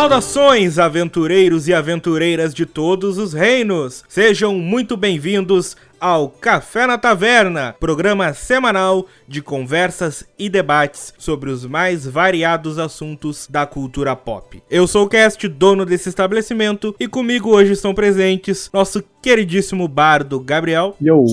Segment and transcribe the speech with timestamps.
[0.00, 4.02] Saudações, aventureiros e aventureiras de todos os reinos!
[4.08, 11.66] Sejam muito bem-vindos ao Café na Taverna, programa semanal de conversas e debates sobre os
[11.66, 14.62] mais variados assuntos da cultura pop.
[14.70, 20.40] Eu sou o Cast, dono desse estabelecimento, e comigo hoje estão presentes nosso queridíssimo bardo
[20.40, 20.96] Gabriel.
[20.98, 21.26] Yo,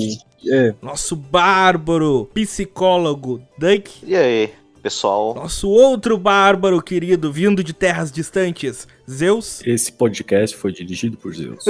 [0.46, 0.76] é.
[0.82, 3.90] Nosso bárbaro psicólogo Duck.
[4.04, 4.52] E aí?
[4.88, 5.36] Pessoal.
[5.36, 9.62] Nosso outro bárbaro querido, vindo de terras distantes, Zeus.
[9.66, 11.66] Esse podcast foi dirigido por Zeus.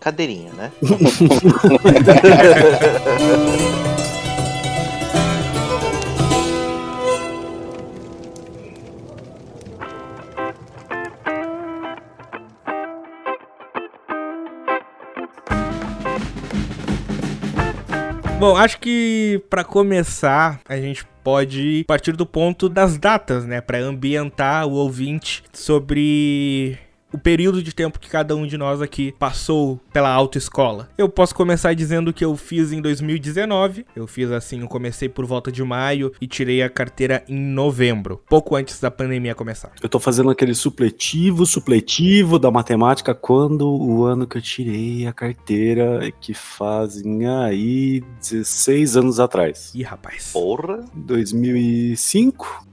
[0.05, 0.71] cadeirinha, né?
[18.39, 23.79] Bom, acho que para começar, a gente pode partir do ponto das datas, né, para
[23.79, 26.77] ambientar o ouvinte sobre
[27.15, 30.89] o período de tempo que cada um de nós aqui passou pela autoescola.
[30.97, 33.85] Eu posso começar dizendo que eu fiz em 2019.
[33.95, 38.21] Eu fiz assim, eu comecei por volta de maio e tirei a carteira em novembro,
[38.27, 39.71] pouco antes da pandemia começar.
[39.81, 45.13] Eu tô fazendo aquele supletivo, supletivo da matemática quando o ano que eu tirei a
[45.13, 49.71] carteira, que fazem aí 16 anos atrás.
[49.73, 50.31] Ih, rapaz.
[50.33, 50.83] Porra!
[50.93, 52.64] 2005?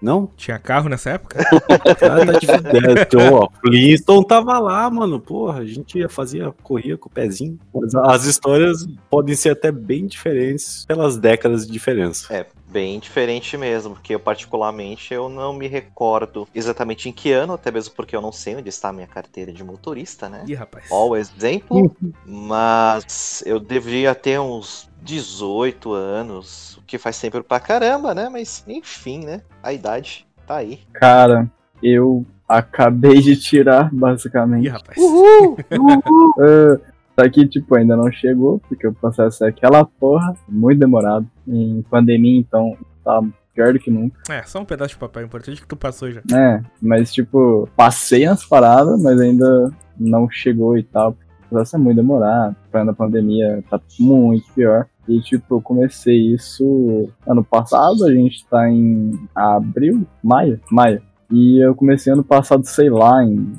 [0.00, 0.28] Não?
[0.36, 1.38] Tinha carro nessa época?
[1.42, 3.34] ah, tá difícil.
[3.34, 5.20] Ó, Flintstone tava lá, mano.
[5.20, 7.58] Porra, a gente fazia, corria com o pezinho.
[7.74, 12.32] Mas as histórias podem ser até bem diferentes pelas décadas de diferença.
[12.32, 17.54] É, bem diferente mesmo, porque eu particularmente eu não me recordo exatamente em que ano,
[17.54, 20.44] até mesmo porque eu não sei onde está a minha carteira de motorista, né?
[20.46, 20.86] Ih, rapaz.
[20.90, 21.94] Ó, o exemplo.
[22.24, 28.28] mas eu deveria ter uns 18 anos, o que faz tempo pra caramba, né?
[28.30, 29.40] Mas enfim, né?
[29.62, 30.80] A idade tá aí.
[30.92, 31.50] Cara,
[31.82, 34.66] eu acabei de tirar, basicamente.
[34.66, 34.98] Ih, rapaz.
[34.98, 35.56] Uhul!
[35.72, 36.30] Uhul!
[36.36, 36.80] uh,
[37.18, 41.26] só que, tipo, ainda não chegou, porque o processo é aquela porra, muito demorado.
[41.46, 43.22] Em pandemia, então, tá
[43.54, 44.20] pior do que nunca.
[44.30, 46.20] É, só um pedaço de papel importante que tu passou já.
[46.30, 51.16] É, mas, tipo, passei as paradas, mas ainda não chegou e tal.
[51.46, 52.54] O processo é muito demorado.
[52.70, 54.86] Pra pandemia tá muito pior.
[55.08, 61.00] E, tipo, eu comecei isso ano passado, a gente tá em abril, maio, maio.
[61.30, 63.52] E eu comecei ano passado, sei lá, em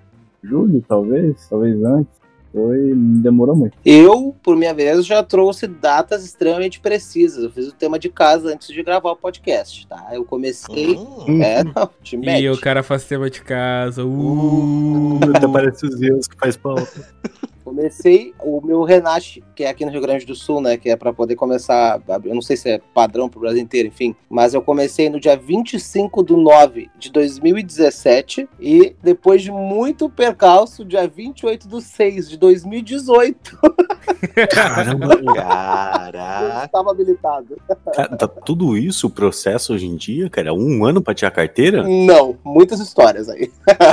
[0.44, 2.20] julho, talvez, talvez antes.
[2.52, 3.78] Foi, demorou muito.
[3.86, 7.44] Eu, por minha vez, já trouxe datas extremamente precisas.
[7.44, 10.08] Eu fiz o tema de casa antes de gravar o podcast, tá?
[10.12, 10.96] Eu comecei.
[10.96, 11.44] Uhum.
[11.44, 12.42] É, não, te mete.
[12.42, 14.04] E o cara faz tema de casa.
[14.04, 17.08] Uh, uh até parece os Zeus que faz pauta.
[17.70, 20.76] Comecei o meu Renasce, que é aqui no Rio Grande do Sul, né?
[20.76, 22.02] Que é para poder começar.
[22.26, 24.16] Eu não sei se é padrão pro Brasil inteiro, enfim.
[24.28, 28.50] Mas eu comecei no dia 25 do 9 de 2017.
[28.60, 33.60] E depois de muito percalço, dia 28 do 6 de 2018.
[34.50, 36.66] Caramba, cara.
[36.66, 37.56] Estava habilitado.
[37.94, 40.56] Cara, tá tudo isso o processo hoje em dia, cara?
[40.56, 41.84] Um ano pra tirar a carteira?
[41.84, 43.52] Não, muitas histórias aí.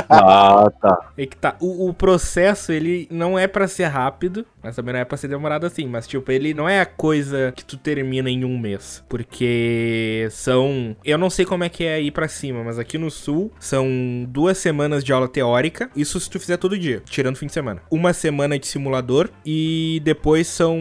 [0.09, 1.11] ah, tá.
[1.15, 1.55] É que tá.
[1.59, 5.27] O, o processo, ele não é para ser rápido, mas também não é pra ser
[5.27, 5.87] demorado assim.
[5.87, 9.03] Mas, tipo, ele não é a coisa que tu termina em um mês.
[9.07, 10.95] Porque são.
[11.03, 13.87] Eu não sei como é que é aí pra cima, mas aqui no sul são
[14.27, 15.89] duas semanas de aula teórica.
[15.95, 17.81] Isso se tu fizer todo dia, tirando fim de semana.
[17.89, 20.77] Uma semana de simulador e depois são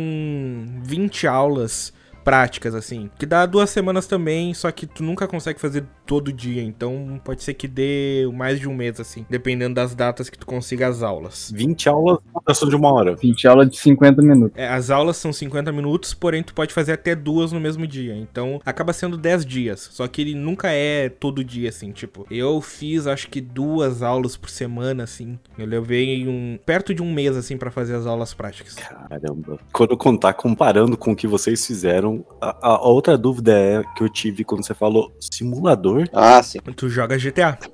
[0.83, 1.93] 20 aulas
[2.27, 3.09] práticas, assim.
[3.17, 6.61] Que dá duas semanas também, só que tu nunca consegue fazer todo dia.
[6.61, 9.25] Então pode ser que dê mais de um mês, assim.
[9.31, 11.53] Dependendo das datas que tu consiga as aulas.
[11.55, 13.15] 20 aulas, rotação de uma hora.
[13.15, 14.59] 20 aulas de 50 minutos.
[14.59, 18.17] É, as aulas são 50 minutos, porém tu pode fazer até duas no mesmo dia.
[18.17, 19.89] Então acaba sendo 10 dias.
[19.93, 21.93] Só que ele nunca é todo dia, assim.
[21.93, 25.39] Tipo, eu fiz acho que duas aulas por semana, assim.
[25.57, 26.59] Eu levei um.
[26.67, 28.75] perto de um mês, assim, pra fazer as aulas práticas.
[28.75, 29.61] Caramba.
[29.73, 34.03] Quando eu contar comparando com o que vocês fizeram, a, a outra dúvida é que
[34.03, 36.09] eu tive quando você falou simulador.
[36.13, 36.59] Ah, sim.
[36.75, 37.59] Tu joga GTA.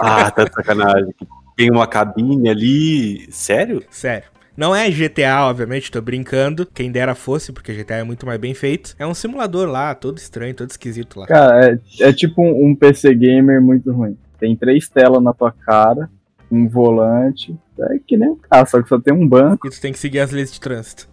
[0.00, 1.14] Ah, tá sacanagem.
[1.56, 3.26] Tem uma cabine ali.
[3.30, 3.82] Sério?
[3.90, 4.28] Sério.
[4.56, 6.66] Não é GTA, obviamente, tô brincando.
[6.66, 8.94] Quem dera fosse, porque GTA é muito mais bem feito.
[8.98, 11.26] É um simulador lá, todo estranho, todo esquisito lá.
[11.26, 14.16] Cara, é, é tipo um, um PC gamer muito ruim.
[14.38, 16.08] Tem três telas na tua cara,
[16.50, 17.56] um volante.
[17.80, 19.66] É que nem um carro, só que só tem um banco.
[19.66, 21.08] E tu tem que seguir as leis de trânsito.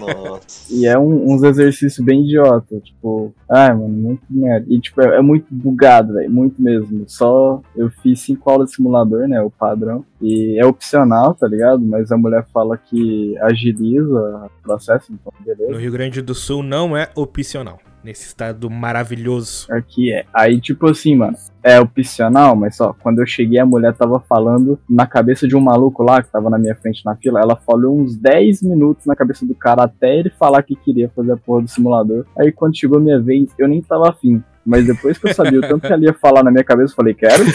[0.00, 0.62] Nossa.
[0.72, 2.80] E é um- uns exercícios bem idiota.
[2.80, 4.66] Tipo, ai, mano, muito merda.
[4.68, 6.30] E, tipo, é, é muito bugado, velho.
[6.30, 7.04] Muito mesmo.
[7.06, 9.40] Só eu fiz cinco aulas de simulador, né?
[9.42, 10.04] O padrão.
[10.20, 11.80] E é opcional, tá ligado?
[11.84, 14.02] Mas a mulher fala que agiliza
[14.46, 15.70] o processo, então beleza.
[15.72, 17.78] No Rio Grande do Sul não é opcional.
[18.04, 19.66] Nesse estado maravilhoso.
[19.70, 20.24] Aqui é.
[20.34, 24.78] Aí, tipo assim, mano, é opcional, mas só, quando eu cheguei, a mulher tava falando
[24.88, 28.00] na cabeça de um maluco lá, que tava na minha frente na fila, ela falou
[28.00, 31.62] uns 10 minutos na cabeça do cara até ele falar que queria fazer a porra
[31.62, 32.26] do simulador.
[32.38, 34.42] Aí, quando chegou a minha vez, eu nem tava afim.
[34.64, 36.96] Mas depois que eu sabia o tanto que ela ia falar na minha cabeça, eu
[36.96, 37.42] falei, quero.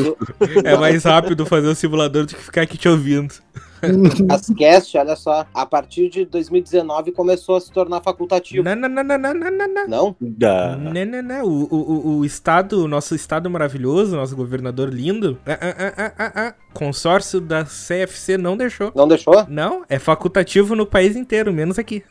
[0.00, 0.16] O,
[0.64, 3.34] É mais rápido fazer o simulador do que ficar aqui te ouvindo.
[4.28, 8.62] As cast, olha só, a partir de 2019 começou a se tornar facultativo.
[8.64, 9.86] Não, não, não, não, não, não, não, não.
[9.88, 10.16] Não?
[10.20, 10.76] Da...
[10.76, 11.44] Não, não, não.
[11.44, 16.12] O, o, o- estado, o nosso estado maravilhoso, nosso governador lindo, ah, ah, ah, ah,
[16.18, 18.92] ah, ah, consórcio da CFC não deixou.
[18.94, 19.44] Não deixou?
[19.48, 22.02] Não, é facultativo no país inteiro, menos aqui.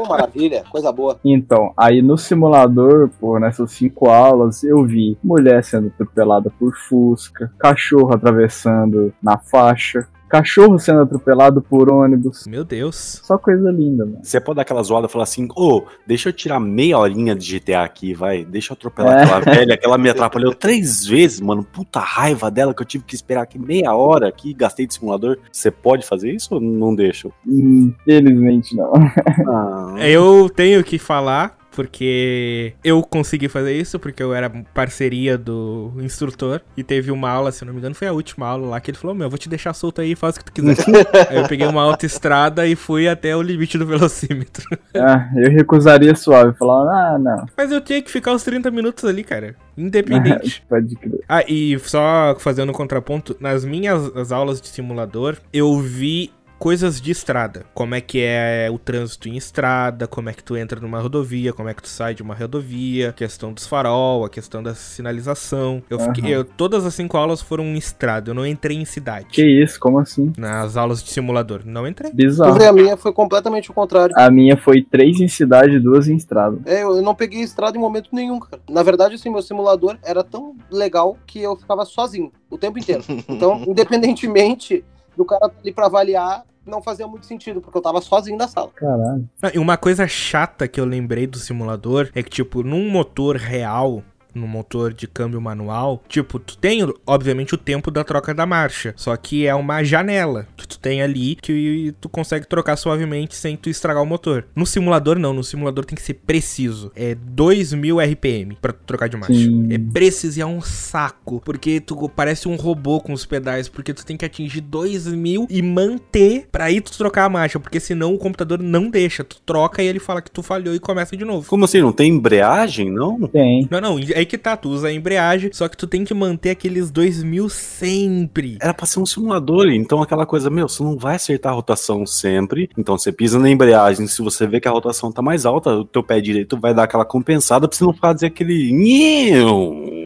[0.00, 1.18] Ô, maravilha, coisa boa.
[1.24, 7.52] Então, aí no simulador, pô, nessas cinco aulas, eu vi mulher sendo atropelada por Fusca,
[7.58, 12.46] cachorro atravessando na faixa, cachorro sendo atropelado por ônibus.
[12.46, 13.20] Meu Deus.
[13.24, 14.18] Só coisa linda, mano.
[14.22, 17.58] Você pode dar aquela zoada e falar assim, ô, deixa eu tirar meia horinha de
[17.58, 18.44] GTA aqui, vai.
[18.44, 19.22] Deixa eu atropelar É.
[19.22, 21.62] aquela velha, aquela me atrapalhou três vezes, mano.
[21.64, 25.38] Puta raiva dela que eu tive que esperar aqui meia hora aqui, gastei de simulador.
[25.52, 27.28] Você pode fazer isso ou não deixa?
[27.46, 28.92] Infelizmente não.
[29.48, 35.92] Ah, Eu tenho que falar, porque eu consegui fazer isso, porque eu era parceria do
[35.98, 36.62] instrutor.
[36.74, 38.96] E teve uma aula, se não me engano, foi a última aula lá, que ele
[38.96, 40.76] falou: Meu, eu vou te deixar solto aí, faz o que tu quiser.
[41.28, 44.66] aí eu peguei uma autoestrada e fui até o limite do velocímetro.
[44.98, 47.46] Ah, eu recusaria suave, falando, ah, não.
[47.54, 49.54] Mas eu tinha que ficar os 30 minutos ali, cara.
[49.76, 50.64] Independente.
[50.70, 51.20] Pode crer.
[51.28, 57.00] Ah, e só fazendo um contraponto, nas minhas as aulas de simulador, eu vi coisas
[57.00, 57.64] de estrada.
[57.74, 61.52] Como é que é o trânsito em estrada, como é que tu entra numa rodovia,
[61.52, 65.82] como é que tu sai de uma rodovia, questão dos farol, a questão da sinalização.
[65.88, 66.40] Eu fiquei, Aham.
[66.40, 69.26] eu- todas as cinco aulas foram em estrada, eu não entrei em cidade.
[69.30, 70.32] Que isso, como assim?
[70.36, 72.12] Nas aulas de simulador, não entrei.
[72.12, 72.52] Bizarro.
[72.52, 74.14] Porque a minha foi completamente o contrário.
[74.18, 76.58] A minha foi três em cidade e duas em estrada.
[76.64, 78.60] É, eu eu não peguei estrada em momento nenhum, cara.
[78.70, 83.02] Na verdade, assim, meu simulador era tão legal que eu ficava sozinho o tempo inteiro.
[83.28, 84.82] Então, independentemente
[85.16, 88.48] do cara tá ali pra avaliar, não fazia muito sentido, porque eu tava sozinho na
[88.48, 88.70] sala.
[88.74, 89.28] Caralho.
[89.40, 93.36] Ah, e uma coisa chata que eu lembrei do simulador é que, tipo, num motor
[93.36, 94.02] real,
[94.36, 98.94] num motor de câmbio manual, tipo, tu tem, obviamente, o tempo da troca da marcha.
[98.96, 103.56] Só que é uma janela que tu tem ali que tu consegue trocar suavemente sem
[103.56, 104.46] tu estragar o motor.
[104.54, 105.32] No simulador, não.
[105.32, 106.90] No simulador tem que ser preciso.
[106.94, 109.34] É 2000 RPM pra tu trocar de marcha.
[109.34, 109.68] Sim.
[109.72, 111.40] É preciso e é um saco.
[111.44, 113.68] Porque tu parece um robô com os pedais.
[113.68, 117.58] Porque tu tem que atingir 2000 e manter pra aí tu trocar a marcha.
[117.58, 119.24] Porque senão o computador não deixa.
[119.24, 121.48] Tu troca e ele fala que tu falhou e começa de novo.
[121.48, 121.80] como assim?
[121.80, 123.18] Não tem embreagem, não?
[123.28, 123.68] Tem.
[123.70, 126.50] Não, não, aí que tá, tu usa a embreagem, só que tu tem que manter
[126.50, 128.58] aqueles 2000 sempre.
[128.60, 132.04] Era pra ser um simulador, então aquela coisa, meu, você não vai acertar a rotação
[132.04, 132.68] sempre.
[132.76, 135.84] Então você pisa na embreagem, se você vê que a rotação tá mais alta, o
[135.84, 138.72] teu pé direito vai dar aquela compensada pra você não ficar dizer aquele.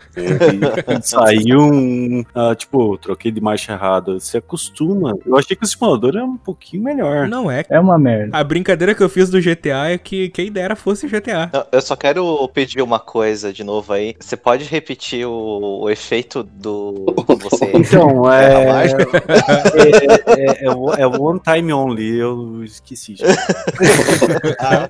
[1.02, 2.24] Sair um.
[2.34, 4.18] ah, tipo, troquei de marcha errada.
[4.18, 5.16] Você acostuma.
[5.24, 7.28] Eu achei que o simulador era um pouquinho melhor.
[7.28, 7.64] Não é.
[7.68, 8.36] É uma merda.
[8.36, 11.50] A brincadeira que eu fiz do GTA é que quem dera fosse GTA.
[11.70, 14.09] Eu só quero pedir uma coisa de novo aí.
[14.18, 17.06] Você pode repetir o, o efeito do.
[17.40, 17.70] você.
[17.74, 18.66] Então, é.
[18.66, 18.96] marcha?
[19.74, 23.16] É, é, é, o- é one time only, eu esqueci.
[24.58, 24.88] Ah,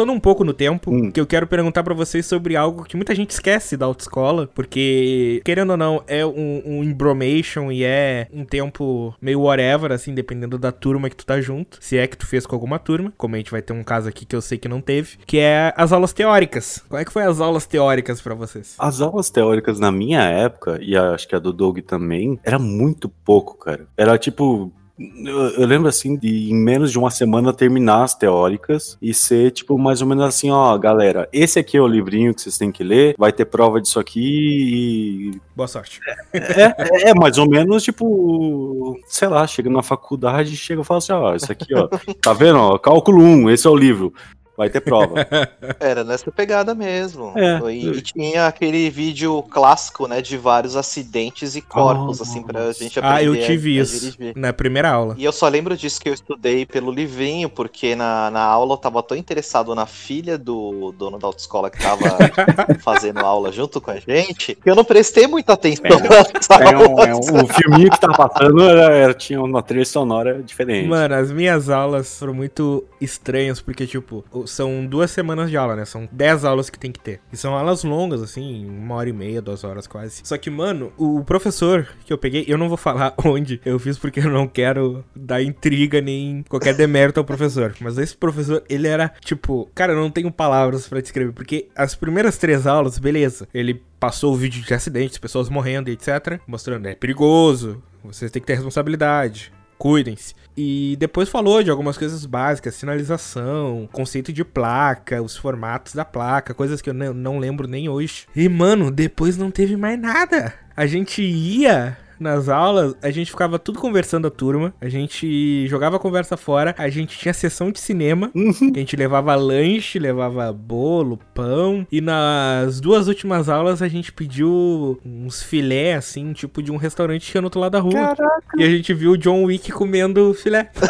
[0.00, 1.10] voltando um pouco no tempo, Hum.
[1.10, 5.42] que eu quero perguntar pra vocês sobre algo que muita gente esquece da autoescola, porque,
[5.44, 10.58] querendo ou não, é um, um embromation e é um tempo meio whatever, assim, dependendo
[10.58, 11.78] da turma que tu tá junto.
[11.80, 14.08] Se é que tu fez com alguma turma, como a gente vai ter um caso
[14.08, 16.82] aqui que eu sei que não teve, que é as aulas teóricas.
[16.88, 18.74] Como é que foi as aulas teóricas pra vocês?
[18.78, 23.08] As aulas teóricas na minha época, e acho que a do Doug também, era muito
[23.08, 23.86] pouco, cara.
[23.96, 24.72] Era tipo.
[25.00, 29.78] Eu, lembro assim de em menos de uma semana terminar as teóricas e ser tipo
[29.78, 32.84] mais ou menos assim, ó, galera, esse aqui é o livrinho que vocês têm que
[32.84, 36.00] ler, vai ter prova disso aqui e Boa sorte.
[36.34, 41.12] é, é mais ou menos tipo, sei lá, chega na faculdade, chega e fala assim,
[41.12, 41.88] ó, isso aqui, ó,
[42.20, 44.12] tá vendo, ó, cálculo 1, esse é o livro.
[44.60, 45.14] Vai ter prova.
[45.80, 47.32] Era nessa pegada mesmo.
[47.34, 47.58] É.
[47.72, 52.70] E, e tinha aquele vídeo clássico, né, de vários acidentes e corpos, Oh, assim, pra
[52.72, 54.36] gente aprender Ah, eu a- tive a isso dirigir.
[54.36, 55.14] na primeira aula.
[55.16, 58.76] E eu só lembro disso que eu estudei pelo livrinho, porque na, na aula eu
[58.76, 62.04] tava tão interessado na filha do dono da autoescola que tava
[62.84, 66.98] fazendo aula junto com a gente, que eu não prestei muita atenção nas É um,
[67.02, 70.86] é um- o filminho que tá passando era, era- tinha uma trilha sonora diferente.
[70.86, 75.84] Mano, as minhas aulas foram muito estranhas, porque, tipo, são duas semanas de aula, né?
[75.84, 77.20] São dez aulas que tem que ter.
[77.32, 80.20] E são aulas longas, assim, uma hora e meia, duas horas quase.
[80.24, 83.98] Só que, mano, o professor que eu peguei, eu não vou falar onde eu fiz,
[83.98, 87.74] porque eu não quero dar intriga nem qualquer demérito ao professor.
[87.80, 91.94] Mas esse professor, ele era, tipo, cara, eu não tenho palavras pra descrever, porque as
[91.94, 96.40] primeiras três aulas, beleza, ele passou o vídeo de acidentes, pessoas morrendo e etc.
[96.46, 100.34] Mostrando, é perigoso, vocês têm que ter responsabilidade cuidem-se.
[100.54, 106.52] E depois falou de algumas coisas básicas, sinalização, conceito de placa, os formatos da placa,
[106.52, 108.26] coisas que eu não, lembro nem hoje.
[108.36, 110.52] E, mano, depois não teve mais nada.
[110.76, 115.96] A gente ia nas aulas, a gente ficava tudo conversando a turma, a gente jogava
[115.96, 121.18] a conversa fora, a gente tinha sessão de cinema, a gente levava lanche, levava bolo,
[121.34, 126.76] pão, e nas duas últimas aulas a gente pediu uns filé, assim, tipo de um
[126.76, 128.14] restaurante que tinha no outro lado da rua.
[128.56, 130.70] E a gente viu o John Wick comendo filé.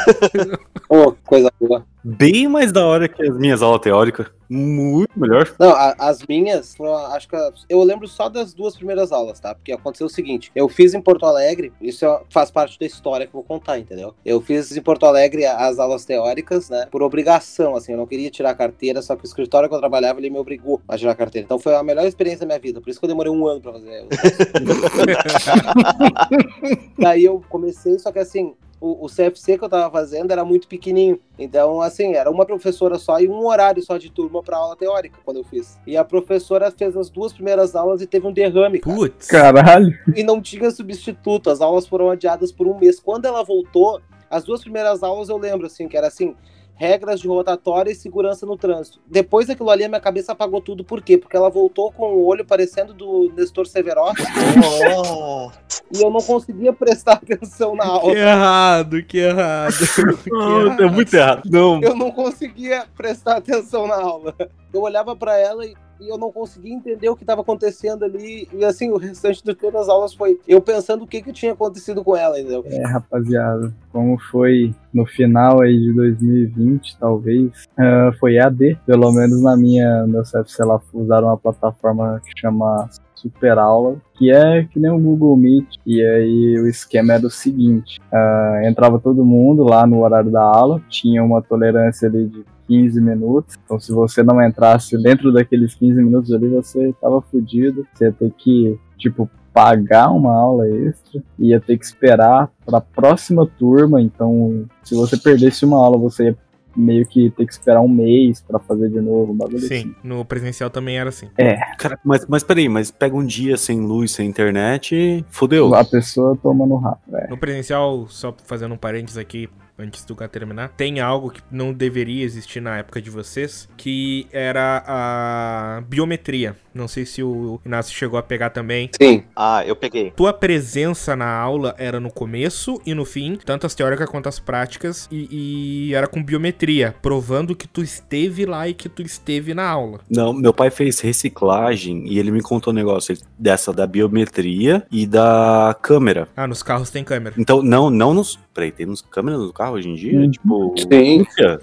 [0.89, 1.87] Pô, coisa boa.
[2.03, 4.27] Bem mais da hora que as minhas aulas teóricas.
[4.49, 5.49] Muito melhor.
[5.61, 7.37] Não, a- as minhas, foram, acho que
[7.69, 9.55] eu lembro só das duas primeiras aulas, tá?
[9.55, 13.27] Porque aconteceu o seguinte: eu fiz em Porto Alegre, isso é- faz parte da história
[13.27, 14.13] que eu vou contar, entendeu?
[14.25, 16.89] Eu fiz em Porto Alegre as aulas teóricas, né?
[16.91, 19.79] Por obrigação, assim, eu não queria tirar a carteira, só que o escritório que eu
[19.79, 21.45] trabalhava, ele me obrigou a tirar a carteira.
[21.45, 23.61] Então foi a melhor experiência da minha vida, por isso que eu demorei um ano
[23.61, 24.07] pra fazer.
[26.99, 30.67] Daí eu comecei, só que assim, o, o CFC que eu tava fazendo era muito
[30.67, 31.21] pequenininho.
[31.39, 35.19] Então, assim, era uma professora só e um horário só de turma pra aula teórica,
[35.25, 35.79] quando eu fiz.
[35.87, 38.97] E a professora fez as duas primeiras aulas e teve um derrame, cara.
[38.97, 39.27] Putz.
[39.27, 39.93] Caralho.
[40.17, 42.99] E não tinha substituto, as aulas foram adiadas por um mês.
[42.99, 46.35] Quando ela voltou, as duas primeiras aulas eu lembro, assim, que era assim,
[46.81, 49.01] regras de rotatória e segurança no trânsito.
[49.07, 50.83] Depois daquilo ali, a minha cabeça apagou tudo.
[50.83, 51.19] Por quê?
[51.19, 55.51] Porque ela voltou com o olho parecendo do Nestor Severo Oh,
[55.95, 58.13] e eu não conseguia prestar atenção na Que aula.
[58.19, 59.75] errado, que errado.
[59.77, 60.81] que errado.
[60.83, 61.43] é muito errado.
[61.51, 61.83] Não.
[61.83, 64.35] Eu não conseguia prestar atenção na aula.
[64.73, 68.49] Eu olhava pra ela e, e eu não conseguia entender o que estava acontecendo ali.
[68.53, 71.53] E assim, o restante de todas as aulas foi eu pensando o que, que tinha
[71.53, 72.65] acontecido com ela, entendeu?
[72.67, 78.79] É, rapaziada, como foi no final aí de 2020, talvez, ah, foi AD.
[78.87, 84.31] Pelo menos na minha, meu CFC lá usaram uma plataforma que chama Super Aula, que
[84.31, 85.77] é que nem o Google Meet.
[85.87, 90.43] E aí o esquema era o seguinte: ah, entrava todo mundo lá no horário da
[90.43, 93.59] aula, tinha uma tolerância ali de 15 minutos.
[93.65, 97.85] Então, se você não entrasse dentro daqueles 15 minutos ali, você tava fudido.
[97.93, 102.81] Você ia ter que, tipo, pagar uma aula extra, ia ter que esperar para a
[102.81, 104.01] próxima turma.
[104.01, 106.39] Então, se você perdesse uma aula, você ia
[106.77, 109.95] meio que ter que esperar um mês para fazer de novo, um bagulho Sim, assim.
[110.05, 111.29] no presencial também era assim.
[111.77, 115.75] Cara, mas, mas peraí, mas pega um dia sem luz, sem internet e fodeu.
[115.75, 117.27] A pessoa toma no rato, é.
[117.29, 119.49] No presencial, só fazendo um parênteses aqui,
[119.81, 124.27] antes do cara terminar, tem algo que não deveria existir na época de vocês, que
[124.33, 126.57] era a biometria.
[126.73, 128.91] Não sei se o Inácio chegou a pegar também.
[129.01, 129.25] Sim.
[129.35, 130.13] ah, eu peguei.
[130.13, 134.39] Tua presença na aula era no começo e no fim, tanto as teóricas quanto as
[134.39, 139.53] práticas, e, e era com biometria, provando que tu esteve lá e que tu esteve
[139.53, 140.01] na aula.
[140.09, 145.07] Não, meu pai fez reciclagem e ele me contou um negócio dessa da biometria e
[145.07, 146.29] da câmera.
[146.37, 147.35] Ah, nos carros tem câmera.
[147.39, 148.39] Então, não, não nos.
[148.53, 150.19] Peraí, tem nos câmeras no carro hoje em dia?
[150.19, 150.31] Uhum.
[150.31, 150.75] Tipo.
[150.79, 151.25] Sim.
[151.25, 151.59] polícia?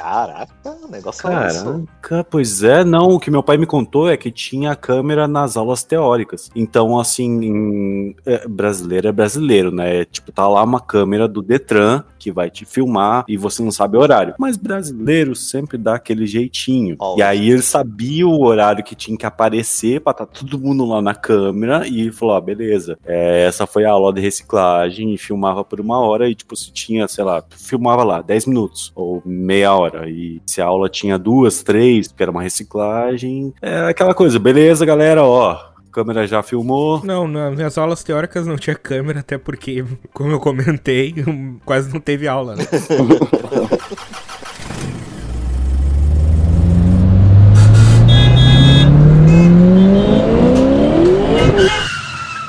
[0.00, 0.52] Caraca,
[0.84, 1.84] o negócio avançou.
[2.00, 3.10] Caraca, pois é, não.
[3.10, 6.50] O que meu pai me contou é que tinha câmera nas aulas teóricas.
[6.54, 10.04] Então, assim, em- é, brasileiro é brasileiro, né?
[10.06, 13.96] Tipo, tá lá uma câmera do Detran que vai te filmar e você não sabe
[13.96, 14.34] o horário.
[14.38, 16.96] Mas brasileiro sempre dá aquele jeitinho.
[17.18, 21.02] E aí ele sabia o horário que tinha que aparecer pra tá todo mundo lá
[21.02, 22.98] na câmera e falou: ah, beleza.
[23.04, 26.72] É, essa foi a aula de reciclagem e filmava por uma hora e, tipo, se
[26.72, 29.89] tinha, sei lá, filmava lá 10 minutos ou meia hora.
[30.08, 34.84] E se a aula tinha duas, três, porque era uma reciclagem, é aquela coisa, beleza,
[34.86, 35.70] galera, ó.
[35.92, 37.04] Câmera já filmou.
[37.04, 41.14] Não, nas minhas aulas teóricas não tinha câmera, até porque, como eu comentei,
[41.64, 42.64] quase não teve aula, né?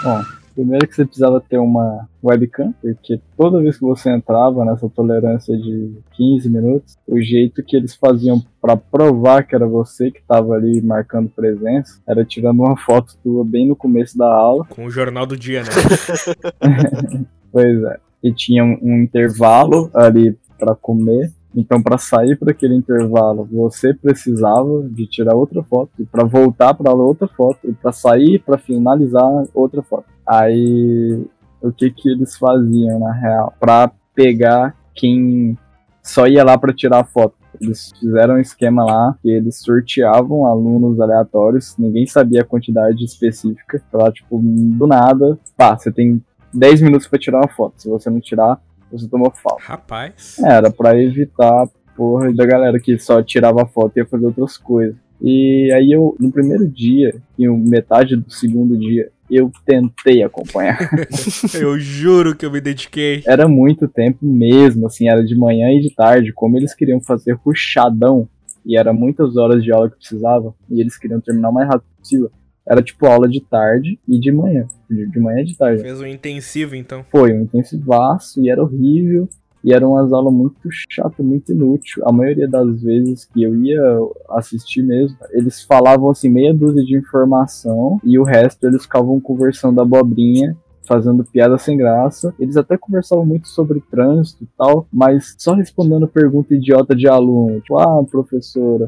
[0.03, 4.88] Bom, primeiro que você precisava ter uma webcam, porque toda vez que você entrava nessa
[4.89, 10.22] tolerância de 15 minutos, o jeito que eles faziam pra provar que era você que
[10.27, 14.65] tava ali marcando presença era tirando uma foto tua bem no começo da aula.
[14.70, 15.70] Com o jornal do dia, né?
[17.51, 18.00] Pois é.
[18.24, 21.31] E tinha um, um intervalo ali pra comer.
[21.53, 26.74] Então, pra sair para aquele intervalo, você precisava de tirar outra foto e para voltar
[26.74, 30.05] para outra foto e para sair para finalizar outra foto.
[30.27, 31.25] Aí,
[31.61, 33.53] o que que eles faziam na real?
[33.59, 35.57] Pra pegar quem
[36.03, 37.35] só ia lá para tirar a foto.
[37.59, 43.81] Eles fizeram um esquema lá que eles sorteavam alunos aleatórios, ninguém sabia a quantidade específica.
[43.91, 46.23] Pra, tipo, do nada, pá, você tem
[46.53, 47.73] 10 minutos pra tirar uma foto.
[47.77, 48.59] Se você não tirar,
[48.91, 49.63] você tomou falta.
[49.63, 50.37] Rapaz.
[50.43, 54.95] Era pra evitar, porra, da galera que só tirava foto e ia fazer outras coisas.
[55.21, 60.89] E aí eu, no primeiro dia, e metade do segundo dia, eu tentei acompanhar.
[61.53, 63.23] Eu juro que eu me dediquei.
[63.25, 67.33] Era muito tempo mesmo, assim, era de manhã e de tarde, como eles queriam fazer
[67.33, 68.27] ruchadão,
[68.65, 71.87] e era muitas horas de aula que precisava, e eles queriam terminar o mais rápido
[71.97, 72.31] possível.
[72.67, 74.67] Era tipo aula de tarde e de manhã.
[74.89, 75.81] De, de manhã e de tarde.
[75.81, 77.03] Fez um intensivo, então.
[77.09, 79.27] Foi um intensivaço e era horrível.
[79.63, 82.03] E eram umas aulas muito chatas, muito inútil.
[82.08, 83.82] A maioria das vezes que eu ia
[84.30, 89.80] assistir mesmo, eles falavam assim meia dúzia de informação e o resto eles ficavam conversando
[89.80, 90.56] abobrinha,
[90.88, 92.34] fazendo piada sem graça.
[92.39, 97.62] Eles até conversavam muito sobre trânsito e tal, mas só respondendo pergunta idiota de aluno.
[97.62, 98.88] Tipo, ah, professora,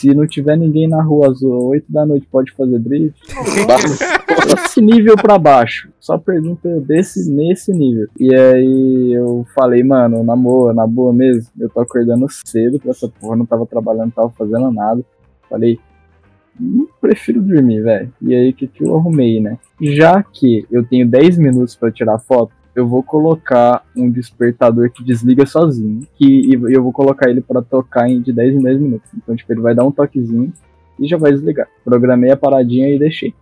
[0.00, 3.20] se não tiver ninguém na rua às 8 da noite, pode fazer drift?
[4.64, 5.90] Esse nível pra baixo.
[6.00, 8.08] Só pergunta desse, nesse nível.
[8.18, 12.92] E aí eu falei, mano, na boa, na boa mesmo, eu tô acordando cedo pra
[12.92, 15.04] essa porra, não tava trabalhando, não tava fazendo nada.
[15.50, 15.78] Falei,
[16.58, 18.10] hum, prefiro dormir, velho.
[18.22, 19.58] E aí o que, que eu arrumei, né?
[19.78, 25.04] Já que eu tenho 10 minutos pra tirar foto, eu vou colocar um despertador que
[25.04, 26.06] desliga sozinho.
[26.14, 29.10] Que, e eu vou colocar ele pra tocar em de 10 em 10 minutos.
[29.16, 30.52] Então, tipo, ele vai dar um toquezinho
[30.98, 31.68] e já vai desligar.
[31.84, 33.34] Programei a paradinha e deixei.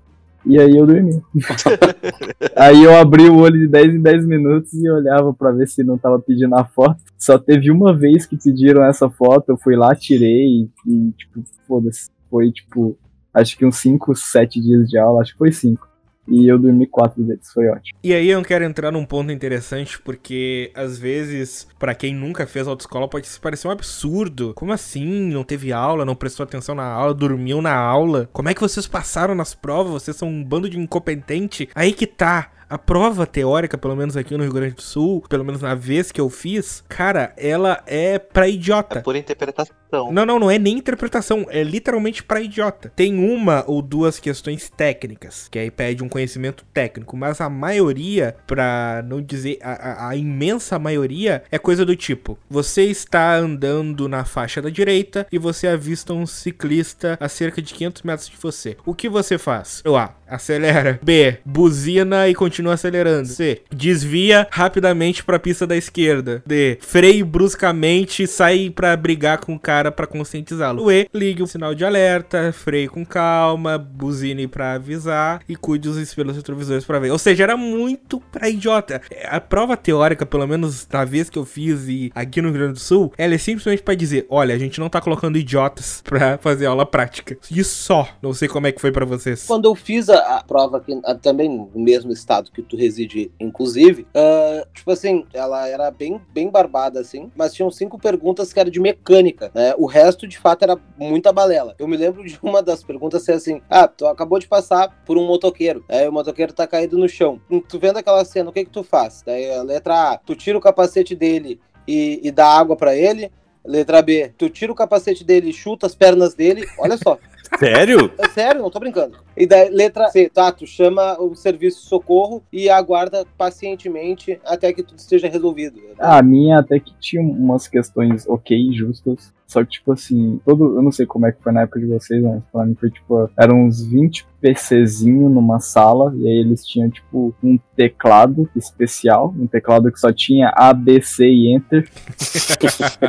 [0.47, 1.21] E aí eu dormi.
[2.57, 5.83] aí eu abri o olho de 10 em 10 minutos e olhava pra ver se
[5.83, 7.01] não tava pedindo a foto.
[7.19, 11.43] Só teve uma vez que pediram essa foto, eu fui lá, tirei e, e, tipo,
[11.67, 12.09] foda-se.
[12.31, 12.97] Foi tipo,
[13.35, 15.88] acho que uns 5, 7 dias de aula, acho que foi 5.
[16.29, 17.99] E eu dormi quatro vezes, foi ótimo.
[18.03, 22.69] E aí eu quero entrar num ponto interessante, porque às vezes, pra quem nunca fez
[22.69, 24.53] autoescola, pode parecer um absurdo.
[24.55, 25.31] Como assim?
[25.33, 28.29] Não teve aula, não prestou atenção na aula, dormiu na aula?
[28.33, 30.03] Como é que vocês passaram nas provas?
[30.03, 31.69] Vocês são um bando de incompetente?
[31.75, 32.51] Aí que tá.
[32.71, 36.13] A prova teórica, pelo menos aqui no Rio Grande do Sul, pelo menos na vez
[36.13, 38.99] que eu fiz, cara, ela é pra idiota.
[38.99, 39.75] É por interpretação.
[40.13, 42.93] Não, não, não é nem interpretação, é literalmente pra idiota.
[42.95, 48.37] Tem uma ou duas questões técnicas, que aí pede um conhecimento técnico, mas a maioria,
[48.47, 54.09] pra não dizer a, a, a imensa maioria, é coisa do tipo: você está andando
[54.09, 58.37] na faixa da direita e você avista um ciclista a cerca de 500 metros de
[58.37, 58.77] você.
[58.85, 59.83] O que você faz?
[59.87, 60.15] O A.
[60.29, 60.99] Acelera.
[61.03, 61.39] B.
[61.45, 63.29] Buzina e continua acelerando.
[63.29, 63.63] C.
[63.75, 66.43] Desvia rapidamente pra pista da esquerda.
[66.47, 66.79] D.
[66.81, 70.91] Freie bruscamente e sai pra brigar com o cara pra conscientizá-lo.
[70.91, 71.09] E.
[71.15, 76.37] Ligue o sinal de alerta, freie com calma, buzine pra avisar e cuide dos espelhos
[76.37, 77.11] retrovisores pra ver.
[77.11, 79.01] Ou seja, era muito pra idiota.
[79.25, 82.75] A prova teórica, pelo menos na vez que eu fiz e aqui no Rio Grande
[82.75, 86.39] do Sul, ela é simplesmente pra dizer: olha, a gente não tá colocando idiotas pra
[86.39, 87.37] fazer aula prática.
[87.51, 88.09] E só.
[88.23, 89.45] Não sei como é que foi pra vocês.
[89.47, 94.07] Quando eu fiz a, a prova a- também no mesmo estado que tu reside, inclusive,
[94.15, 98.71] ah, tipo assim, ela era bem, bem barbada, assim, mas tinham cinco perguntas que era
[98.71, 99.75] de mecânica, né?
[99.77, 101.75] O resto, de fato, era muita balela.
[101.79, 105.17] Eu me lembro de uma das perguntas ser assim: ah, tu acabou de passar por
[105.19, 107.41] um motoqueiro, aí o motoqueiro tá caído no chão.
[107.69, 109.23] Tu vendo aquela cena, o que que tu faz?
[109.25, 113.31] Daí a letra A, tu tira o capacete dele e, e dá água pra ele.
[113.65, 117.19] Letra B, tu tira o capacete dele, chuta as pernas dele, olha só.
[117.59, 118.13] Sério?
[118.19, 119.19] É sério, não tô brincando.
[119.37, 124.73] E daí, letra C, tá, tu chama o serviço de socorro e aguarda pacientemente até
[124.73, 125.81] que tudo esteja resolvido.
[125.99, 129.33] Ah, a minha até que tinha umas questões ok, justas.
[129.49, 130.77] Só que, tipo assim, todo.
[130.77, 132.91] Eu não sei como é que foi na época de vocês, mas pra mim foi
[132.91, 133.31] tipo.
[133.35, 139.47] Eram uns 20 PCzinho numa sala, e aí eles tinham, tipo, um teclado especial, um
[139.47, 141.89] teclado que só tinha A, B, C e Enter.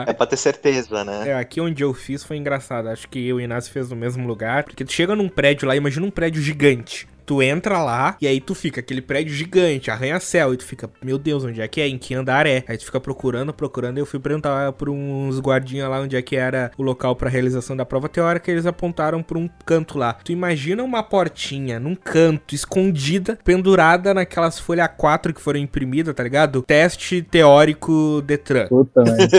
[0.08, 1.30] É pra ter certeza, né?
[1.30, 2.88] É, aqui onde eu fiz foi engraçado.
[2.88, 4.64] Acho que eu e o Inácio fez no mesmo lugar.
[4.64, 7.08] Porque tu chega num prédio lá, imagina um prédio gigante.
[7.30, 11.20] Tu entra lá e aí tu fica aquele prédio gigante, arranha-céu, e tu fica, meu
[11.20, 11.88] Deus, onde é que é?
[11.88, 12.64] Em que andar é?
[12.68, 16.24] Aí tu fica procurando, procurando, e eu fui perguntar pra uns guardinhas lá onde é
[16.24, 19.96] que era o local pra realização da prova teórica, e eles apontaram pra um canto
[19.96, 20.14] lá.
[20.14, 26.24] Tu imagina uma portinha num canto, escondida, pendurada naquelas folhas A4 que foram imprimidas, tá
[26.24, 26.64] ligado?
[26.64, 28.68] Teste teórico Detran.
[28.70, 29.30] Puta, velho.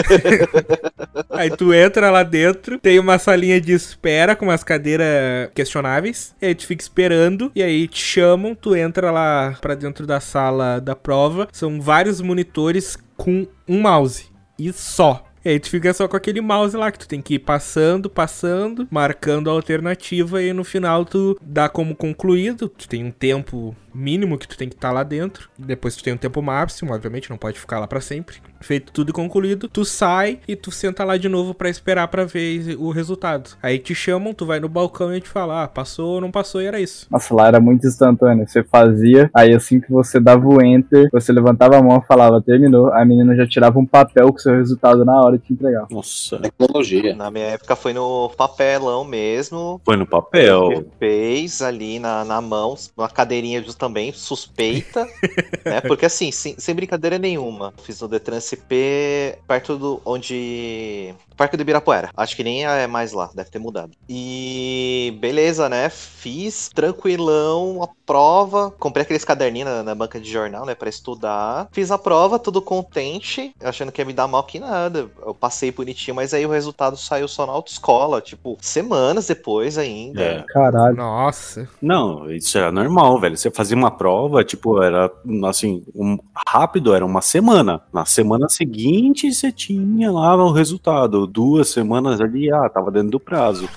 [1.30, 6.46] Aí tu entra lá dentro, tem uma salinha de espera com umas cadeiras questionáveis, e
[6.46, 10.80] aí tu fica esperando, e aí te chamam, tu entra lá pra dentro da sala
[10.80, 15.26] da prova, são vários monitores com um mouse, e só.
[15.42, 18.10] E aí tu fica só com aquele mouse lá que tu tem que ir passando,
[18.10, 22.68] passando, marcando a alternativa e no final tu dá como concluído.
[22.68, 25.48] Tu tem um tempo mínimo que tu tem que estar lá dentro.
[25.58, 28.36] Depois tu tem um tempo máximo, obviamente, não pode ficar lá pra sempre.
[28.60, 32.24] Feito tudo e concluído, tu sai e tu senta lá de novo pra esperar pra
[32.24, 33.50] ver o resultado.
[33.62, 36.60] Aí te chamam, tu vai no balcão e te fala, ah, passou ou não passou
[36.60, 37.06] e era isso.
[37.10, 38.46] Nossa, lá era muito instantâneo.
[38.46, 42.40] Você fazia, aí assim que você dava o enter, você levantava a mão e falava,
[42.40, 42.92] terminou.
[42.92, 45.88] A menina já tirava um papel com seu resultado na hora e te entregava.
[45.90, 46.38] Nossa.
[46.38, 47.14] Tecnologia.
[47.14, 49.80] Na minha época foi no papelão mesmo.
[49.84, 50.84] Foi no papel.
[50.98, 55.08] Fez ali na, na mão, uma cadeirinha just também, suspeita,
[55.64, 55.80] né?
[55.80, 57.72] Porque assim, sem, sem brincadeira nenhuma.
[57.82, 61.14] Fiz no Detran SP perto do onde.
[61.36, 62.10] Parque do Ibirapuera.
[62.14, 63.92] Acho que nem é mais lá, deve ter mudado.
[64.06, 65.88] E beleza, né?
[65.88, 68.70] Fiz tranquilão a prova.
[68.72, 70.74] Comprei aqueles caderninhos na, na banca de jornal, né?
[70.74, 71.68] Pra estudar.
[71.72, 75.10] Fiz a prova, tudo contente, achando que ia me dar mal que nada.
[75.24, 80.22] Eu passei bonitinho, mas aí o resultado saiu só na autoescola, tipo, semanas depois ainda.
[80.22, 80.44] É.
[80.48, 80.96] Caralho.
[80.96, 81.66] Nossa.
[81.80, 83.36] Não, isso era normal, velho.
[83.36, 85.10] Você fazia uma prova, tipo, era
[85.48, 87.80] assim, um, rápido, era uma semana.
[87.92, 91.26] Na semana seguinte, você tinha lá o resultado.
[91.26, 93.68] Duas semanas ali, ah, tava dentro do prazo.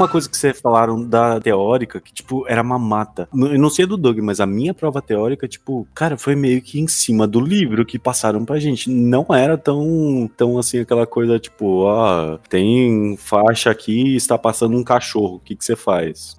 [0.00, 3.28] Uma coisa que vocês falaram da teórica, que, tipo, era uma mata.
[3.32, 6.80] Eu não sei do Doug, mas a minha prova teórica, tipo, cara, foi meio que
[6.80, 8.90] em cima do livro que passaram pra gente.
[8.90, 14.84] Não era tão, tão assim, aquela coisa, tipo, ó, tem faixa aqui está passando um
[14.84, 16.38] cachorro, o que que você faz?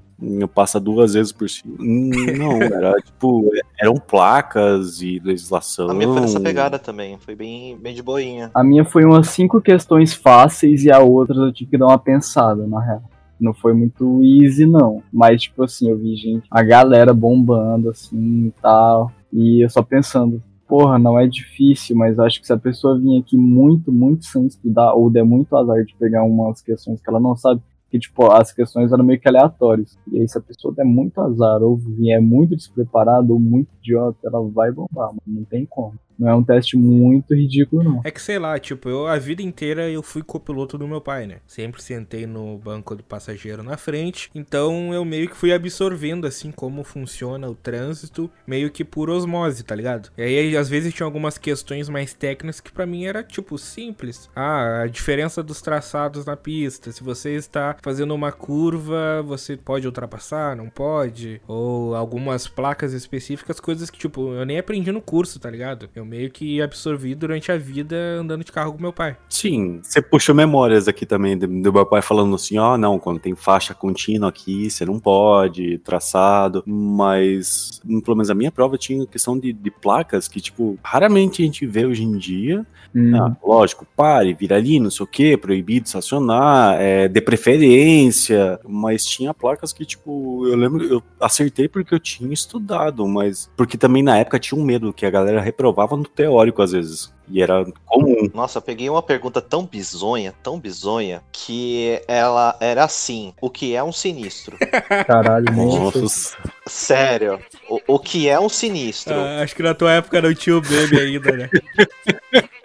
[0.54, 1.76] Passa duas vezes por cima.
[1.80, 5.90] Não, era tipo, eram placas e legislação.
[5.90, 8.52] A minha foi nessa pegada também, foi bem, bem de boinha.
[8.54, 11.98] A minha foi umas cinco questões fáceis e a outra eu tive que dar uma
[11.98, 13.11] pensada, na real.
[13.42, 15.02] Não foi muito easy, não.
[15.12, 19.12] Mas, tipo assim, eu vi gente, a galera bombando, assim, e tal.
[19.34, 23.20] E eu só pensando, porra, não é difícil, mas acho que se a pessoa vir
[23.20, 27.20] aqui muito, muito sem estudar, ou der muito azar de pegar umas questões que ela
[27.20, 29.98] não sabe, que, tipo, as questões eram meio que aleatórias.
[30.10, 34.18] E aí, se a pessoa der muito azar, ou vier muito despreparada, ou muito idiota,
[34.24, 35.22] ela vai bombar, mano.
[35.28, 35.96] Não tem como.
[36.18, 38.02] Não é um teste muito ridículo, não.
[38.04, 41.28] É que sei lá, tipo, eu a vida inteira eu fui copiloto do meu pai,
[41.28, 41.38] né?
[41.48, 46.52] Sempre sentei no banco do passageiro na frente, então eu meio que fui absorvendo assim
[46.52, 50.10] como funciona o trânsito, meio que por osmose, tá ligado?
[50.18, 54.30] E aí às vezes tinha algumas questões mais técnicas que pra mim era tipo simples.
[54.36, 59.86] Ah, a diferença dos traçados na pista, se você está fazendo uma curva, você pode
[59.88, 61.42] ultrapassar, não pode?
[61.48, 65.90] Ou algumas placas específicas, coisas que tipo, eu nem aprendi no curso, tá ligado?
[65.96, 69.18] Eu meio que absorvi durante a vida andando de carro com meu pai.
[69.30, 73.20] Sim, você puxou memórias aqui também do, do meu pai falando assim, ó, não, quando
[73.20, 79.06] tem faixa contínua aqui, você não pode, traçado, mas pelo menos a minha prova tinha
[79.06, 82.66] questão de, de placas que, tipo, raramente a gente vê hoje em dia.
[82.94, 83.16] Hum.
[83.16, 89.06] Ah, lógico, pare, vira ali, não sei o que, proibido estacionar, é, de preferência, mas
[89.06, 94.04] tinha placas que, tipo, eu lembro, eu acertei porque eu tinha estudado, mas porque também
[94.04, 97.14] na época tinha um medo que a galera reprovava no teórico às vezes.
[97.28, 98.30] E era comum.
[98.34, 103.74] Nossa, eu peguei uma pergunta tão bizonha, tão bizonha, que ela era assim: o que
[103.74, 104.58] é um sinistro?
[105.08, 106.38] Caralho, Nossa.
[106.68, 109.14] Sério, o, o que é um sinistro?
[109.14, 111.50] Ah, acho que na tua época não tinha o meme ainda, né?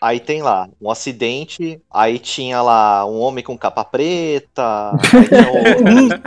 [0.00, 6.02] Aí tem lá um acidente, aí tinha lá um homem com capa preta, aí tinha
[6.02, 6.08] um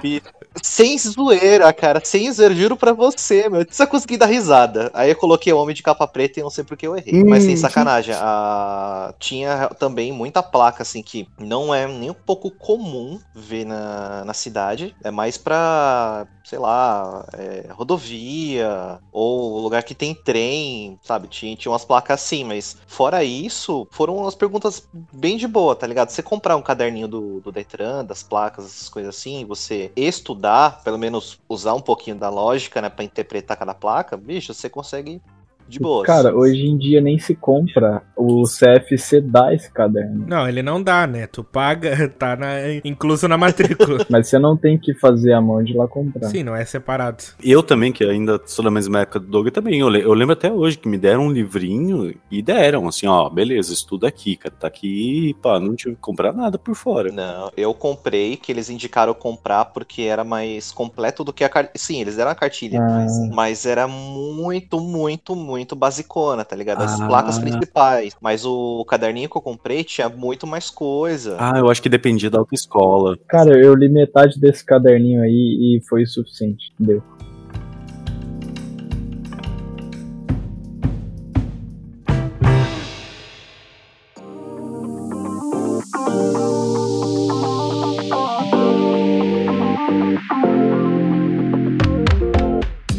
[0.62, 2.02] sem zoeira, cara.
[2.04, 3.66] Sem zoeira, juro pra você, meu.
[3.70, 4.92] Você consegui dar risada.
[4.94, 7.22] Aí eu coloquei o Homem de Capa Preta e não sei por que eu errei.
[7.22, 8.16] Hum, Mas sem sacanagem.
[8.18, 9.14] A...
[9.20, 14.34] Tinha também muita placa, assim, que não é nem um pouco comum ver na, na
[14.34, 14.96] cidade.
[15.04, 21.28] É mais pra, sei lá, é, rodovia ou lugar que tem trem, sabe?
[21.28, 25.88] Tinha, tinha umas placas assim, mas fora isso, foram umas perguntas bem de boa, tá
[25.88, 26.10] ligado?
[26.10, 30.45] Você comprar um caderninho do, do Detran, das placas, essas coisas assim, você estudar,
[30.84, 35.22] pelo menos usar um pouquinho da lógica, né, pra interpretar cada placa, bicho, você consegue
[35.68, 36.04] de boa.
[36.04, 38.02] Cara, hoje em dia nem se compra.
[38.16, 40.26] O CFC dá esse caderno.
[40.28, 41.28] Não, ele não dá, né?
[41.28, 44.06] Tu paga, tá na, incluso na matrícula.
[44.10, 46.30] Mas você não tem que fazer a mão de ir lá comprar.
[46.30, 47.24] Sim, não é separado.
[47.44, 49.80] Eu também, que ainda sou da mesma época do Doug, também.
[49.80, 53.74] Eu, eu lembro até hoje que me deram um livrinho e deram, assim, ó, beleza,
[53.74, 54.54] estuda aqui, cara.
[54.60, 57.12] Tá aqui, pá, não tive que comprar nada por fora.
[57.12, 61.74] Não, eu comprei, que eles indicaram comprar porque era mais completo do que a cartilha.
[61.76, 63.06] Sim, eles deram a cartilha, Ah.
[63.34, 66.82] mas era muito, muito, muito basicona, tá ligado?
[66.82, 67.08] As Ah.
[67.08, 68.16] placas principais.
[68.20, 71.38] Mas o caderninho que eu comprei tinha muito mais coisa.
[71.40, 73.18] Ah, eu acho que dependia da autoescola.
[73.28, 76.74] Cara, eu li metade desse caderninho aí e foi o suficiente.
[76.80, 77.02] Deu.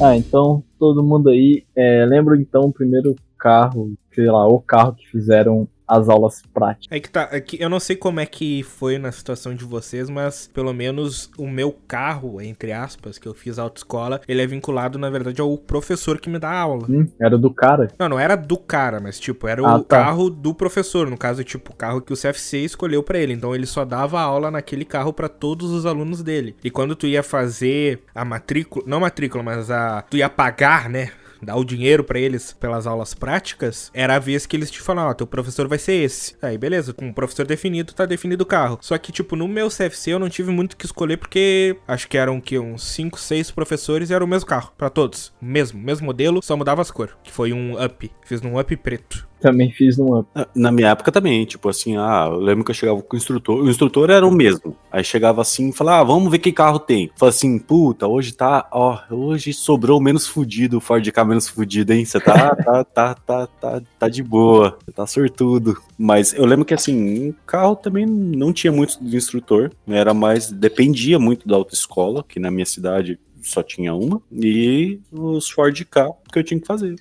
[0.01, 1.65] Ah, então todo mundo aí.
[1.75, 6.89] É, lembra então o primeiro carro, sei lá, o carro que fizeram as aulas práticas.
[6.91, 9.65] É que tá, é que eu não sei como é que foi na situação de
[9.65, 14.47] vocês, mas pelo menos o meu carro, entre aspas, que eu fiz autoescola, ele é
[14.47, 16.87] vinculado, na verdade, ao professor que me dá aula.
[16.89, 17.89] Hum, era do cara.
[17.99, 19.97] Não, não era do cara, mas tipo, era Ah, o tá.
[20.05, 23.33] carro do professor, no caso, tipo, o carro que o CFC escolheu pra ele.
[23.33, 26.57] Então ele só dava aula naquele carro pra todos os alunos dele.
[26.65, 31.11] E quando tu ia fazer a matrícula, não matrícula, mas a tu ia pagar, né?
[31.47, 35.13] Dar o dinheiro pra eles pelas aulas práticas, era a vez que eles te falavam,
[35.13, 36.35] ó, teu professor vai ser esse.
[36.43, 38.79] Aí, beleza, com o professor definido, tá definido o carro.
[38.83, 42.19] Só que, tipo, no meu CFC eu não tive muito que escolher, porque acho que
[42.19, 45.33] eram que uns 5, 6 professores e era o mesmo carro, pra todos.
[45.41, 47.15] Mesmo, mesmo modelo, só mudava as cores.
[47.23, 48.11] Que foi um up.
[48.25, 49.29] Fiz num up preto.
[49.41, 50.29] Também fiz no up.
[50.35, 53.19] Ah, Na minha época também, tipo assim, ah, eu lembro que eu chegava com o
[53.19, 54.77] instrutor, o instrutor era o mesmo.
[54.91, 57.11] Aí chegava assim e falava, ah, vamos ver que carro tem.
[57.17, 61.93] Falei assim, puta, hoje tá, ó, hoje sobrou menos fudido, o Ford K menos fudido,
[61.93, 62.05] hein?
[62.05, 65.77] Você tá, tá, tá, tá, tá, tá de boa, você tá sortudo.
[65.99, 70.51] Mas eu lembro que assim, o carro também não tinha muito do instrutor, era mais,
[70.51, 76.11] dependia muito da autoescola, que na minha cidade só tinha uma, e os Ford K
[76.33, 76.97] que eu tinha que fazer.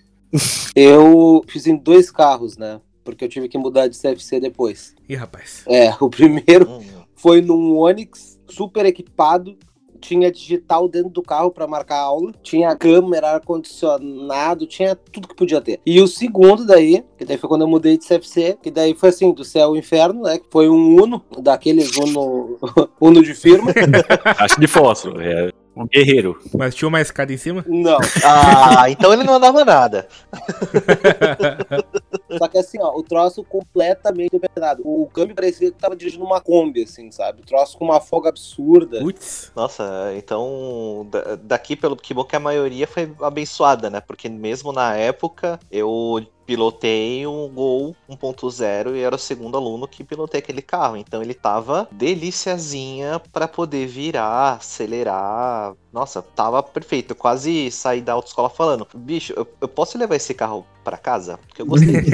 [0.75, 2.79] Eu fiz em dois carros, né?
[3.03, 4.95] Porque eu tive que mudar de CFC depois.
[5.07, 5.63] Ih, rapaz.
[5.67, 6.81] É, o primeiro Hum,
[7.15, 9.57] foi num Onix super equipado.
[10.01, 12.31] Tinha digital dentro do carro para marcar a aula.
[12.43, 15.79] Tinha câmera, ar-condicionado, tinha tudo que podia ter.
[15.85, 19.09] E o segundo daí, que daí foi quando eu mudei de CFC, que daí foi
[19.09, 20.37] assim, do céu ao inferno, né?
[20.37, 22.59] Que foi um Uno, daqueles Uno,
[23.01, 23.71] Uno de firma.
[24.37, 26.39] Acho de fósforo, é um guerreiro.
[26.57, 27.63] Mas tinha uma escada em cima?
[27.67, 27.97] Não.
[28.23, 30.07] Ah, então ele não andava nada.
[32.37, 34.81] Só que assim, ó, o troço completamente dependado.
[34.85, 37.41] O câmbio parecia que tava dirigindo uma Kombi, assim, sabe?
[37.41, 38.99] O troço com uma folga absurda.
[38.99, 39.51] Putz.
[39.55, 44.01] Nossa, então da- daqui pelo que bom que a maioria foi abençoada, né?
[44.01, 50.03] Porque mesmo na época eu pilotei um Gol 1.0 e era o segundo aluno que
[50.03, 50.97] pilotei aquele carro.
[50.97, 55.73] Então ele tava deliciazinha pra poder virar, acelerar.
[55.91, 57.11] Nossa, tava perfeito.
[57.11, 61.39] Eu quase saí da autoescola falando: bicho, eu, eu posso levar esse carro pra casa?
[61.47, 61.95] Porque eu gostei.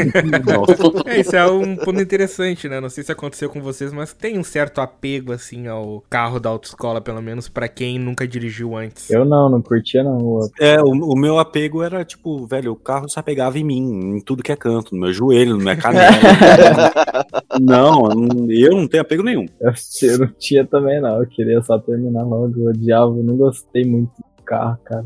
[1.06, 2.80] É, isso é um ponto interessante, né?
[2.80, 6.50] Não sei se aconteceu com vocês, mas tem um certo apego, assim, ao carro da
[6.50, 9.10] autoescola, pelo menos pra quem nunca dirigiu antes.
[9.10, 10.39] Eu não, não curtia não.
[10.60, 14.21] É, o, o meu apego era tipo, velho, o carro só pegava em mim, em
[14.22, 16.12] tudo que é canto, no meu joelho, na minha canela.
[17.60, 18.10] não,
[18.50, 19.46] eu não tenho apego nenhum.
[19.60, 21.20] Eu, eu não tinha também não.
[21.20, 22.54] Eu queria só terminar logo.
[22.58, 25.06] Eu odiava, eu não gostei muito do carro, cara.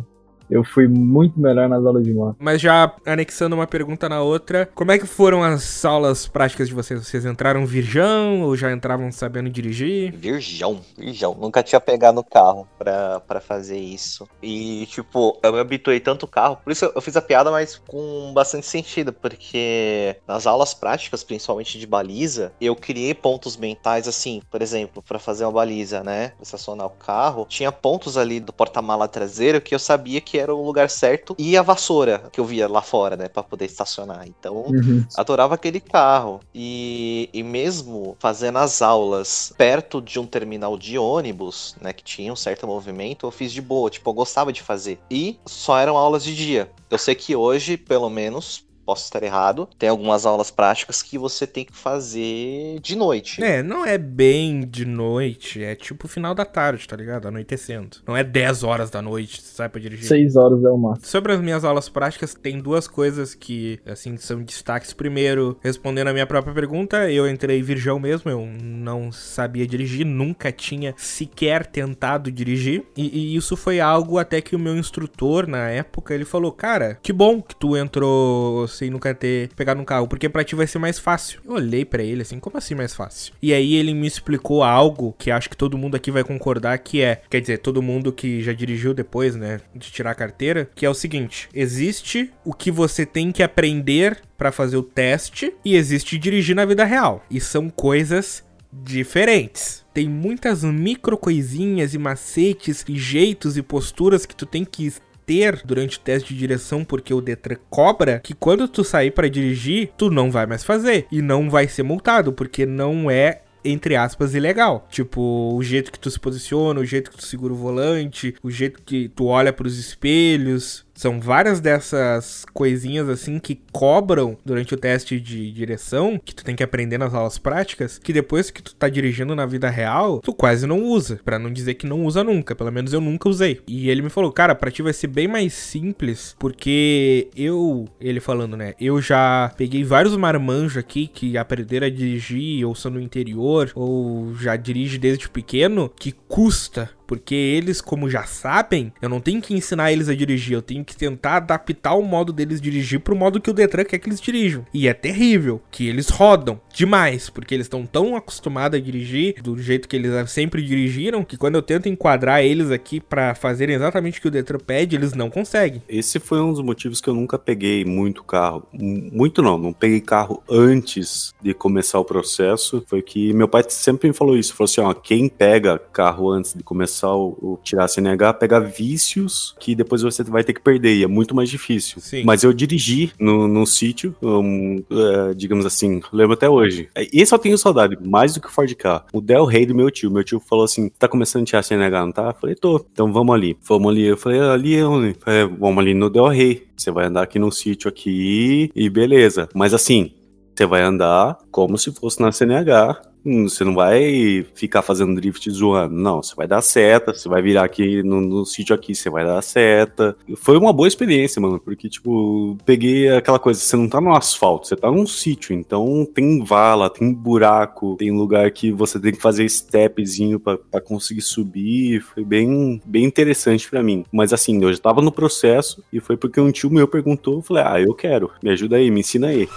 [0.50, 2.36] Eu fui muito melhor nas aulas de moto.
[2.40, 6.74] Mas já anexando uma pergunta na outra, como é que foram as aulas práticas de
[6.74, 7.06] vocês?
[7.06, 10.14] Vocês entraram virgão ou já entravam sabendo dirigir?
[10.16, 11.36] Virgão, virgão.
[11.36, 14.28] Nunca tinha pegado no carro pra, pra fazer isso.
[14.42, 16.58] E, tipo, eu me habituei tanto ao carro.
[16.64, 19.12] Por isso eu, eu fiz a piada, mas com bastante sentido.
[19.12, 25.20] Porque nas aulas práticas, principalmente de baliza, eu criei pontos mentais, assim, por exemplo, pra
[25.20, 26.30] fazer uma baliza, né?
[26.30, 27.46] Pra estacionar o carro.
[27.50, 31.34] Tinha pontos ali do porta-mala traseiro que eu sabia que que era o lugar certo,
[31.40, 34.28] e a vassoura que eu via lá fora, né, para poder estacionar.
[34.28, 35.06] Então, Uhum.
[35.16, 36.42] adorava aquele carro.
[36.54, 42.34] E, e mesmo fazendo as aulas perto de um terminal de ônibus, né, que tinha
[42.34, 45.00] um certo movimento, eu fiz de boa, tipo, eu gostava de fazer.
[45.10, 46.70] E só eram aulas de dia.
[46.90, 51.48] Eu sei que hoje, pelo menos, posso estar errado, tem algumas aulas práticas que você
[51.48, 53.44] tem que fazer de noite.
[53.44, 57.28] É, não é bem de noite, é tipo final da tarde, tá ligado?
[57.28, 57.98] Anoitecendo.
[58.08, 60.08] Não é 10 horas da noite, você sai pra dirigir.
[60.08, 61.06] Seis horas é o máximo.
[61.08, 64.94] Sobre as minhas aulas práticas, tem duas coisas que, assim, são destaques.
[64.94, 70.52] Primeiro, respondendo a minha própria pergunta, eu entrei virgão mesmo, eu não sabia dirigir, nunca
[70.52, 72.84] tinha sequer tentado dirigir.
[72.96, 76.98] E, e isso foi algo até que o meu instrutor, na época, ele falou, cara,
[77.02, 80.68] que bom que tu entrou sem nunca ter pegado um carro, porque pra ti vai
[80.68, 81.40] ser mais fácil.
[81.46, 83.34] Eu olhei pra ele assim, como assim mais fácil?
[83.42, 87.02] E aí ele me explicou algo que acho que todo mundo aqui vai concordar que
[87.02, 90.86] é, quer dizer, todo mundo que já dirigiu depois, né, de tirar a carteira, que
[90.86, 95.76] é o seguinte: existe o que você tem que aprender pra fazer o teste e
[95.76, 97.24] existe dirigir na vida real.
[97.30, 98.44] E são coisas
[98.84, 99.86] diferentes.
[99.94, 104.92] Tem muitas micro coisinhas e macetes e jeitos e posturas que tu tem que
[105.26, 109.28] ter durante o teste de direção, porque o Detran cobra que quando tu sair pra
[109.28, 113.96] dirigir, tu não vai mais fazer e não vai ser multado, porque não é entre
[113.96, 114.88] aspas, ilegal.
[114.90, 118.52] Tipo, o jeito que tu se posiciona, o jeito que tu segura o volante, o
[118.52, 120.85] jeito que tu olha pros espelhos.
[120.96, 126.56] São várias dessas coisinhas assim que cobram durante o teste de direção, que tu tem
[126.56, 130.34] que aprender nas aulas práticas, que depois que tu tá dirigindo na vida real, tu
[130.34, 131.20] quase não usa.
[131.24, 133.62] Pra não dizer que não usa nunca, pelo menos eu nunca usei.
[133.68, 138.22] E ele me falou, cara, pra ti vai ser bem mais simples, porque eu, ele
[138.22, 143.02] falando, né, eu já peguei vários marmanjos aqui que aprenderam a dirigir, ou são no
[143.02, 149.20] interior, ou já dirige desde pequeno, que custa porque eles, como já sabem, eu não
[149.20, 153.00] tenho que ensinar eles a dirigir, eu tenho que tentar adaptar o modo deles dirigir
[153.00, 154.66] pro modo que o Detran quer que eles dirijam.
[154.74, 159.58] E é terrível que eles rodam demais, porque eles estão tão acostumados a dirigir do
[159.58, 164.20] jeito que eles sempre dirigiram, que quando eu tento enquadrar eles aqui pra fazerem exatamente
[164.20, 165.82] o que o Detran pede, eles não conseguem.
[165.88, 168.66] Esse foi um dos motivos que eu nunca peguei muito carro.
[168.74, 172.84] Muito não, não peguei carro antes de começar o processo.
[172.88, 174.54] Foi que meu pai sempre me falou isso.
[174.54, 178.60] Falou assim: ó, quem pega carro antes de começar o, o tirar a CNH, pega
[178.60, 180.96] vícios que depois você vai ter que perder.
[180.96, 182.00] E é muito mais difícil.
[182.00, 182.24] Sim.
[182.24, 186.90] Mas eu dirigi no, no sítio, um, é, digamos assim, lembro até hoje.
[186.96, 189.06] É, Esse eu tenho saudade, mais do que o Ford K.
[189.14, 190.12] O Del Rey do meu tio.
[190.12, 192.28] Meu tio falou assim: tá começando a tirar a CNH, não tá?
[192.28, 192.86] Eu falei, tô.
[192.92, 193.58] Então vamos ali.
[193.62, 194.06] Vamos ali.
[194.06, 195.16] Eu falei, ali é onde?
[195.26, 196.68] É, vamos ali no Del Rey.
[196.76, 199.48] Você vai andar aqui no sítio aqui e beleza.
[199.54, 200.12] Mas assim,
[200.56, 203.02] você vai andar como se fosse na CNH.
[203.26, 205.96] Você não vai ficar fazendo drift zoando.
[205.96, 209.26] Não, você vai dar seta, você vai virar aqui no, no sítio aqui, você vai
[209.26, 210.16] dar seta.
[210.38, 214.68] Foi uma boa experiência, mano, porque, tipo, peguei aquela coisa, você não tá no asfalto,
[214.68, 219.22] você tá num sítio, então tem vala, tem buraco, tem lugar que você tem que
[219.22, 222.02] fazer stepzinho pra conseguir subir.
[222.02, 224.06] Foi bem, bem interessante pra mim.
[224.12, 227.42] Mas assim, eu já tava no processo e foi porque um tio meu perguntou, eu
[227.42, 229.50] falei, ah, eu quero, me ajuda aí, me ensina aí.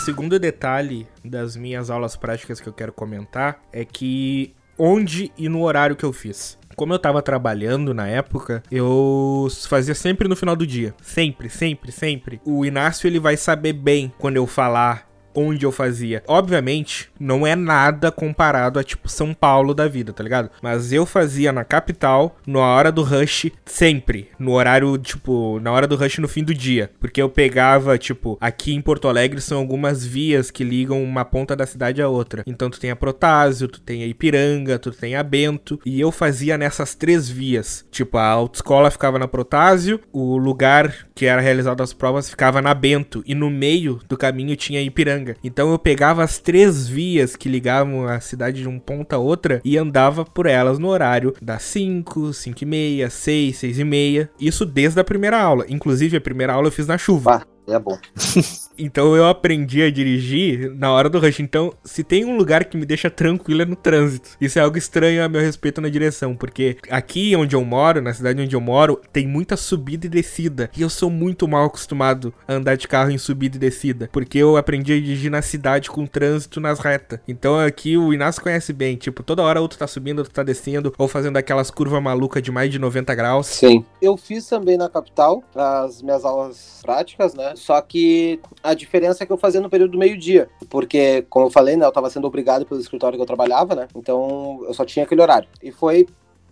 [0.00, 5.62] Segundo detalhe das minhas aulas práticas que eu quero comentar é que onde e no
[5.62, 6.58] horário que eu fiz.
[6.74, 10.94] Como eu tava trabalhando na época, eu fazia sempre no final do dia.
[11.02, 12.40] Sempre, sempre, sempre.
[12.46, 16.22] O Inácio ele vai saber bem quando eu falar onde eu fazia.
[16.26, 20.50] Obviamente, não é nada comparado a tipo São Paulo da vida, tá ligado?
[20.62, 24.28] Mas eu fazia na capital, na hora do rush, sempre.
[24.38, 26.90] No horário, tipo, na hora do rush no fim do dia.
[27.00, 31.54] Porque eu pegava, tipo, aqui em Porto Alegre são algumas vias que ligam uma ponta
[31.54, 32.42] da cidade à outra.
[32.46, 35.80] Então tu tem a Protásio, tu tem a Ipiranga, tu tem a Bento.
[35.84, 37.86] E eu fazia nessas três vias.
[37.90, 42.74] Tipo, a autoescola ficava na Protásio, o lugar que era realizado as provas ficava na
[42.74, 43.22] Bento.
[43.26, 45.19] E no meio do caminho tinha a Ipiranga.
[45.42, 49.60] Então eu pegava as três vias que ligavam a cidade de um ponto a outra
[49.64, 54.30] e andava por elas no horário das 5, 5 e meia, 6, 6 e meia.
[54.40, 55.64] Isso desde a primeira aula.
[55.68, 57.38] Inclusive, a primeira aula eu fiz na chuva.
[57.38, 57.98] Bah, é bom.
[58.80, 61.40] Então eu aprendi a dirigir na hora do rush.
[61.40, 64.30] Então, se tem um lugar que me deixa tranquilo é no trânsito.
[64.40, 68.12] Isso é algo estranho a meu respeito na direção, porque aqui onde eu moro, na
[68.12, 70.70] cidade onde eu moro, tem muita subida e descida.
[70.76, 74.38] E eu sou muito mal acostumado a andar de carro em subida e descida, porque
[74.38, 77.20] eu aprendi a dirigir na cidade com trânsito nas retas.
[77.28, 80.94] Então aqui o Inácio conhece bem, tipo, toda hora outro tá subindo, outro tá descendo,
[80.96, 83.46] ou fazendo aquelas curvas malucas de mais de 90 graus.
[83.46, 83.84] Sim.
[84.00, 87.52] Eu fiz também na capital as minhas aulas práticas, né?
[87.56, 88.40] Só que
[88.74, 90.48] diferença é que eu fazia no período do meio-dia.
[90.68, 93.88] Porque, como eu falei, né, eu tava sendo obrigado pelo escritório que eu trabalhava, né?
[93.94, 95.48] Então eu só tinha aquele horário.
[95.62, 96.06] E foi,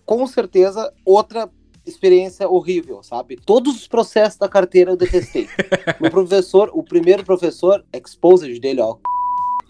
[0.04, 1.50] com certeza, outra
[1.86, 3.36] experiência horrível, sabe?
[3.36, 5.48] Todos os processos da carteira eu detestei.
[6.00, 8.96] Meu professor, o primeiro professor, exposed dele, ó,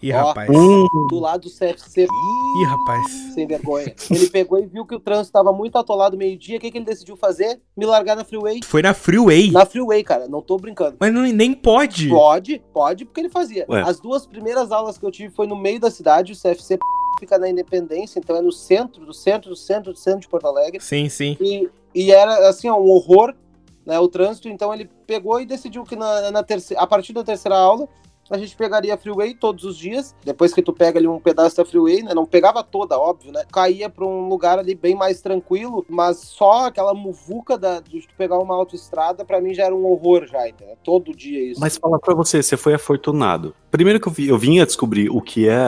[0.02, 0.28] Ih, Ó.
[0.28, 0.48] rapaz.
[0.48, 3.10] Do lado do CFC, Ih, rapaz.
[3.34, 3.94] sem vergonha.
[4.10, 6.58] Ele pegou e viu que o trânsito tava muito atolado meio-dia.
[6.58, 7.60] O que, que ele decidiu fazer?
[7.76, 8.60] Me largar na freeway.
[8.64, 9.50] Foi na Freeway.
[9.50, 10.96] Na freeway, cara, não tô brincando.
[11.00, 12.08] Mas não, nem pode.
[12.08, 13.66] Pode, pode, porque ele fazia.
[13.68, 13.82] Ué.
[13.82, 16.78] As duas primeiras aulas que eu tive foi no meio da cidade, o CFC
[17.18, 20.46] fica na Independência, então é no centro, do centro, do centro, do centro de Porto
[20.46, 20.80] Alegre.
[20.80, 21.36] Sim, sim.
[21.40, 23.34] E, e era assim, ó, um horror,
[23.84, 27.24] né, o trânsito, então ele pegou e decidiu que na, na terceira, a partir da
[27.24, 27.88] terceira aula
[28.30, 30.14] a gente pegaria a freeway todos os dias.
[30.24, 32.14] Depois que tu pega ali um pedaço da freeway, né?
[32.14, 33.44] Não pegava toda, óbvio, né?
[33.52, 38.14] Caía pra um lugar ali bem mais tranquilo, mas só aquela muvuca da, de tu
[38.16, 40.76] pegar uma autoestrada, pra mim já era um horror já, entendeu?
[40.82, 41.60] Todo dia isso.
[41.60, 43.54] Mas falar pra você, você foi afortunado.
[43.70, 45.58] Primeiro que eu, vi, eu vim a descobrir o que é,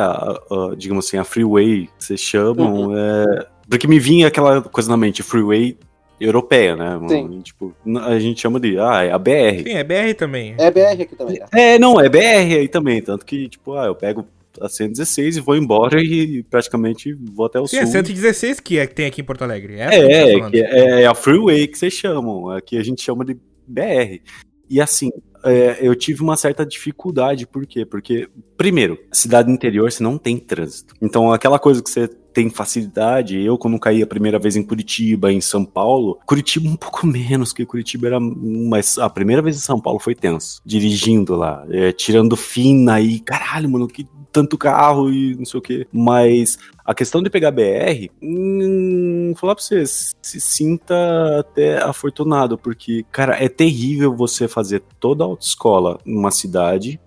[0.76, 3.46] digamos assim, a freeway, que vocês chamam, é...
[3.68, 5.78] Porque me vinha aquela coisa na mente, freeway
[6.20, 7.00] europeia, né?
[7.08, 7.40] Sim.
[7.40, 7.74] Tipo,
[8.06, 9.62] a gente chama de, ah, é a BR.
[9.64, 10.54] Sim, é BR também.
[10.58, 11.46] É BR aqui também, né?
[11.52, 14.26] É, não, é BR aí também, tanto que, tipo, ah, eu pego
[14.60, 17.92] a 116 e vou embora e praticamente vou até o Sim, é sul.
[17.92, 19.78] 116 que, é, que tem aqui em Porto Alegre.
[19.78, 23.24] É, gente tá É, é, é a freeway que vocês chamam, aqui a gente chama
[23.24, 24.20] de BR.
[24.68, 25.10] E assim,
[25.44, 27.84] é, eu tive uma certa dificuldade, por quê?
[27.84, 30.94] Porque, primeiro, cidade interior você não tem trânsito.
[31.00, 35.32] Então, aquela coisa que você tem facilidade, eu quando caí a primeira vez em Curitiba,
[35.32, 39.60] em São Paulo, Curitiba um pouco menos, que Curitiba era, mas a primeira vez em
[39.60, 45.10] São Paulo foi tenso, dirigindo lá, é, tirando fina e, caralho, mano, que tanto carro
[45.10, 45.86] e não sei o que.
[45.92, 53.04] Mas a questão de pegar BR, hum, falar pra você, se sinta até afortunado, porque,
[53.10, 57.00] cara, é terrível você fazer toda a autoescola numa cidade.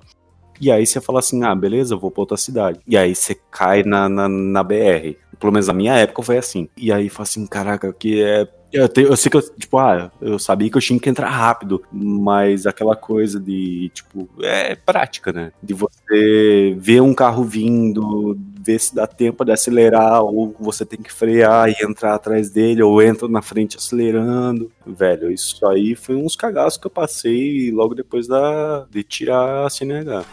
[0.60, 2.80] E aí você fala assim, ah, beleza, vou pra outra cidade.
[2.88, 5.16] E aí você cai na, na, na BR.
[5.40, 6.70] Pelo menos na minha época foi assim.
[6.78, 8.48] E aí fala assim, caraca, que é.
[8.74, 11.30] Eu, te- eu sei que eu, tipo, ah, eu sabia que eu tinha que entrar
[11.30, 15.52] rápido, mas aquela coisa de, tipo, é prática, né?
[15.62, 21.00] De você ver um carro vindo, ver se dá tempo de acelerar, ou você tem
[21.00, 24.72] que frear e entrar atrás dele, ou entra na frente acelerando.
[24.86, 29.70] Velho, isso aí foi uns cagaços que eu passei logo depois da, de tirar a
[29.70, 30.26] CNH.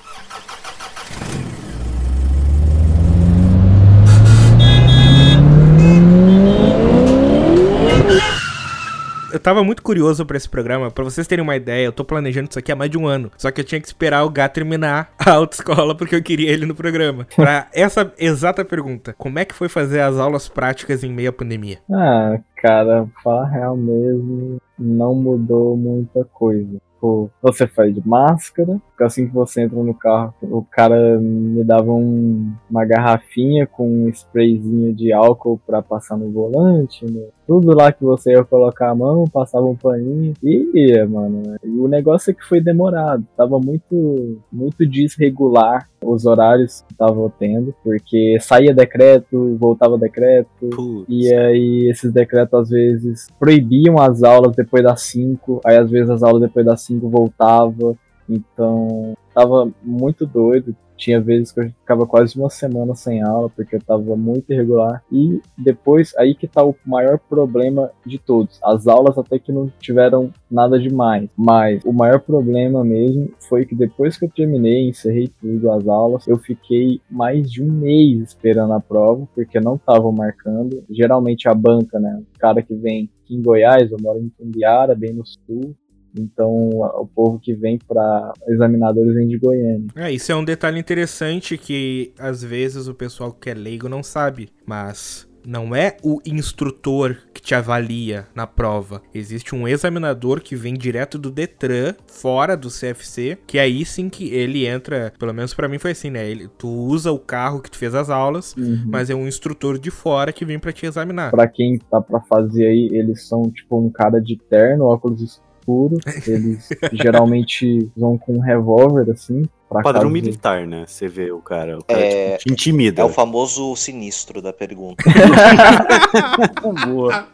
[9.33, 12.49] Eu tava muito curioso pra esse programa, pra vocês terem uma ideia, eu tô planejando
[12.51, 13.31] isso aqui há mais de um ano.
[13.37, 16.67] Só que eu tinha que esperar o Gá terminar a autoescola porque eu queria ele
[16.67, 17.27] no programa.
[17.37, 21.33] Pra essa exata pergunta, como é que foi fazer as aulas práticas em meio à
[21.33, 21.79] pandemia?
[21.93, 26.81] Ah, cara, falar real mesmo, não mudou muita coisa.
[27.01, 31.65] Tipo, você faz de máscara, porque assim que você entra no carro, o cara me
[31.65, 37.23] dava um- uma garrafinha com um sprayzinho de álcool pra passar no volante, né?
[37.51, 41.57] Tudo lá que você ia colocar a mão, passava um paninho e ia, mano.
[41.65, 47.29] E o negócio é que foi demorado, tava muito, muito desregular os horários que estavam
[47.41, 51.07] tendo, porque saía decreto, voltava decreto, Putz.
[51.09, 56.09] e aí esses decretos às vezes proibiam as aulas depois das 5, aí às vezes
[56.09, 57.97] as aulas depois das 5 voltava.
[58.29, 60.73] Então tava muito doido.
[61.01, 65.03] Tinha vezes que eu ficava quase uma semana sem aula, porque eu tava muito irregular.
[65.11, 68.61] E depois, aí que tá o maior problema de todos.
[68.63, 71.31] As aulas até que não tiveram nada demais.
[71.35, 76.29] Mas o maior problema mesmo foi que depois que eu terminei, encerrei tudo as aulas,
[76.29, 80.85] eu fiquei mais de um mês esperando a prova, porque não estavam marcando.
[80.91, 82.23] Geralmente a banca, né?
[82.37, 85.75] O cara que vem em Goiás, eu moro em Tumbiara, bem no sul.
[86.17, 89.89] Então o povo que vem para examinadores vem de Goiânia.
[89.95, 94.03] É, isso é um detalhe interessante que às vezes o pessoal que é leigo não
[94.03, 99.03] sabe, mas não é o instrutor que te avalia na prova.
[99.15, 104.33] Existe um examinador que vem direto do Detran, fora do CFC, que aí sim que
[104.35, 106.29] ele entra, pelo menos pra mim foi assim, né?
[106.29, 108.55] Ele, tu usa o carro que tu fez as aulas,
[108.87, 111.31] mas é um instrutor de fora que vem pra te examinar.
[111.31, 116.01] Pra quem tá pra fazer aí, eles são tipo um cara de terno, óculos escuros.
[116.27, 119.43] Eles geralmente vão com um revólver assim.
[119.69, 120.85] Pra Padrão caso- militar, né?
[120.87, 123.03] Você vê o cara, o cara É- tipo, te intimida.
[123.03, 125.05] É o famoso sinistro da pergunta.
[126.87, 127.27] Boa.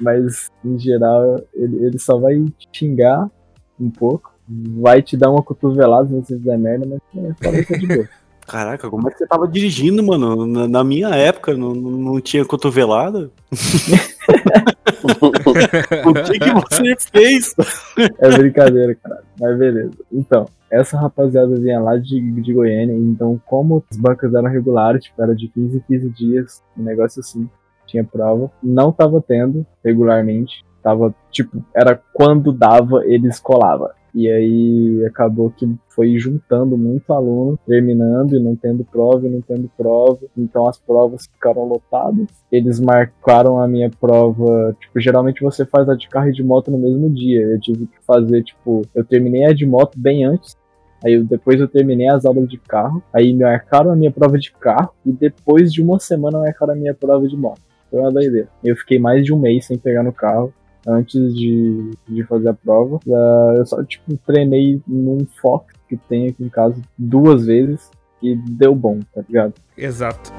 [0.00, 3.28] Mas em geral, ele, ele só vai te xingar
[3.80, 4.32] um pouco.
[4.48, 8.08] Vai te dar uma cotovelada se você fizer merda, mas é, isso é de boa.
[8.46, 10.44] Caraca, como é que você tava dirigindo, mano?
[10.46, 13.30] Na, na minha época não, não não tinha cotovelada.
[16.06, 17.54] o que, que você fez?
[18.18, 19.22] É brincadeira, cara.
[19.40, 19.92] Mas beleza.
[20.10, 25.22] Então, essa rapaziada vinha lá de, de Goiânia, então como as bancas eram regulares, tipo,
[25.22, 27.48] era de 15 em 15 dias, um negócio assim,
[27.86, 33.90] tinha prova, não tava tendo regularmente, tava, tipo, era quando dava, eles colavam.
[34.14, 39.40] E aí acabou que foi juntando muito aluno, terminando e não tendo prova e não
[39.40, 40.20] tendo prova.
[40.36, 42.26] Então as provas ficaram lotadas.
[42.50, 44.76] Eles marcaram a minha prova.
[44.78, 47.40] Tipo, geralmente você faz a de carro e de moto no mesmo dia.
[47.40, 50.56] Eu tive que fazer, tipo, eu terminei a de moto bem antes.
[51.04, 53.02] Aí depois eu terminei as aulas de carro.
[53.12, 54.92] Aí me marcaram a minha prova de carro.
[55.06, 57.62] E depois de uma semana marcaram a minha prova de moto.
[57.90, 58.48] Foi uma doideira.
[58.62, 60.52] Eu fiquei mais de um mês sem pegar no carro
[60.86, 62.98] antes de, de fazer a prova.
[63.08, 67.90] Ah, eu só, tipo, treinei num Fox que tem aqui em casa duas vezes
[68.22, 69.54] e deu bom, tá ligado?
[69.76, 70.32] Exato.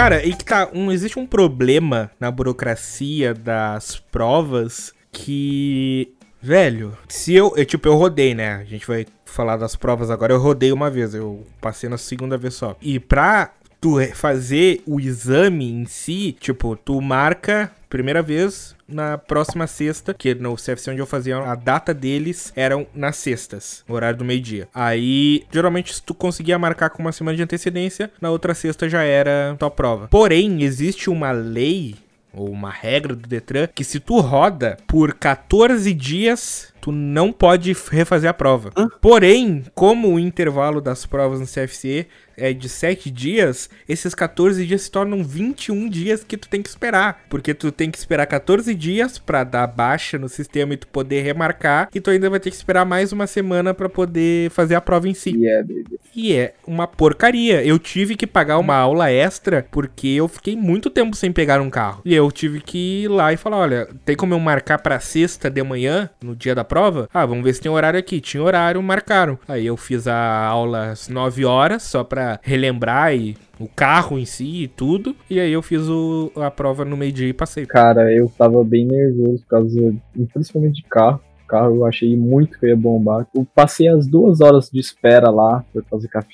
[0.00, 7.34] Cara, e que tá, um, existe um problema na burocracia das provas que, velho, se
[7.34, 8.54] eu, eu, tipo, eu rodei, né?
[8.54, 12.38] A gente vai falar das provas agora, eu rodei uma vez, eu passei na segunda
[12.38, 12.78] vez só.
[12.80, 19.66] E pra tu fazer o exame em si, tipo, tu marca primeira vez na próxima
[19.66, 24.18] sexta, que no CFC onde eu fazia, a data deles eram nas sextas, no horário
[24.18, 24.68] do meio-dia.
[24.72, 29.02] Aí, geralmente, se tu conseguia marcar com uma semana de antecedência, na outra sexta já
[29.02, 30.08] era tua prova.
[30.08, 31.96] Porém, existe uma lei
[32.32, 37.76] ou uma regra do Detran que se tu roda por 14 dias, tu não pode
[37.90, 38.70] refazer a prova.
[39.00, 42.06] Porém, como o intervalo das provas no CFC
[42.36, 46.68] é de 7 dias, esses 14 dias se tornam 21 dias que tu tem que
[46.70, 50.88] esperar, porque tu tem que esperar 14 dias pra dar baixa no sistema e tu
[50.88, 54.74] poder remarcar, e tu ainda vai ter que esperar mais uma semana pra poder fazer
[54.74, 55.36] a prova em si.
[55.36, 56.00] E é, baby.
[56.14, 57.64] E é uma porcaria.
[57.64, 61.70] Eu tive que pagar uma aula extra porque eu fiquei muito tempo sem pegar um
[61.70, 62.02] carro.
[62.04, 65.50] E eu tive que ir lá e falar: olha, tem como eu marcar pra sexta
[65.50, 67.08] de manhã, no dia da prova?
[67.12, 68.20] Ah, vamos ver se tem horário aqui.
[68.20, 69.36] Tinha horário, marcaram.
[69.48, 73.36] Aí eu fiz a aula às 9 horas, só pra relembrar e.
[73.58, 75.14] O carro em si e tudo.
[75.28, 77.66] E aí eu fiz o- a prova no meio-dia e passei.
[77.66, 79.94] Cara, eu tava bem nervoso por causa,
[80.32, 81.20] principalmente de carro.
[81.46, 83.26] Carro eu achei muito que eu ia bombar.
[83.34, 86.24] Eu passei as duas horas de espera lá, por causa que a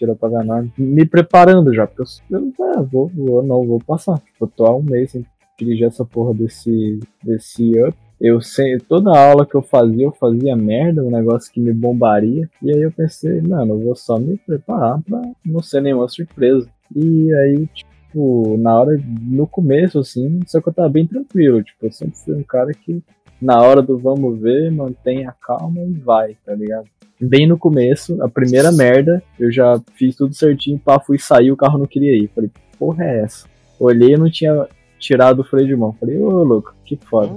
[0.41, 4.23] enorme, me preparando já, porque eu, eu ah, vou, vou, não, vou passar.
[4.41, 5.27] Eu tô há um mês sem
[5.59, 7.97] dirigir essa porra desse, desse up.
[8.21, 12.49] Eu sei, toda aula que eu fazia, eu fazia merda, um negócio que me bombaria.
[12.63, 16.67] E aí eu pensei, mano, eu vou só me preparar pra não ser nenhuma surpresa.
[16.95, 21.63] E aí, tipo, na hora, no começo, assim, só que eu tava bem tranquilo.
[21.63, 23.03] Tipo, eu sempre fui um cara que,
[23.41, 26.87] na hora do vamos ver, mantém a calma e vai, tá ligado?
[27.21, 31.57] Bem no começo, a primeira merda, eu já fiz tudo certinho, pá, fui sair, o
[31.57, 32.31] carro não queria ir.
[32.35, 33.47] Falei, porra é essa?
[33.79, 34.67] Olhei não tinha
[34.99, 35.97] tirado o freio de mão.
[35.99, 37.33] Falei, ô louco, que foda.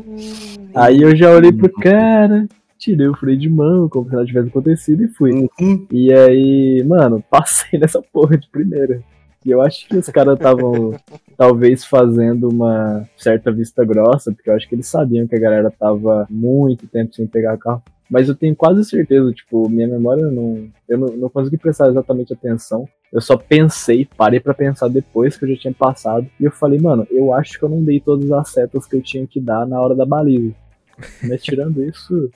[0.76, 2.48] Aí eu já olhei pro cara,
[2.78, 5.32] tirei o freio de mão, como se nada tivesse acontecido e fui.
[5.32, 5.88] Uhum.
[5.92, 9.02] E aí, mano, passei nessa porra de primeira.
[9.46, 10.96] E eu acho que os caras estavam
[11.38, 15.72] talvez fazendo uma certa vista grossa, porque eu acho que eles sabiam que a galera
[15.72, 17.84] tava muito tempo sem pegar carro.
[18.10, 20.68] Mas eu tenho quase certeza, tipo, minha memória não.
[20.88, 22.88] Eu não, não consegui prestar exatamente atenção.
[23.14, 26.28] Eu só pensei, parei pra pensar depois que eu já tinha passado.
[26.40, 29.02] E eu falei, mano, eu acho que eu não dei todas as setas que eu
[29.02, 30.56] tinha que dar na hora da baliza.
[31.24, 32.32] Mas tirando isso,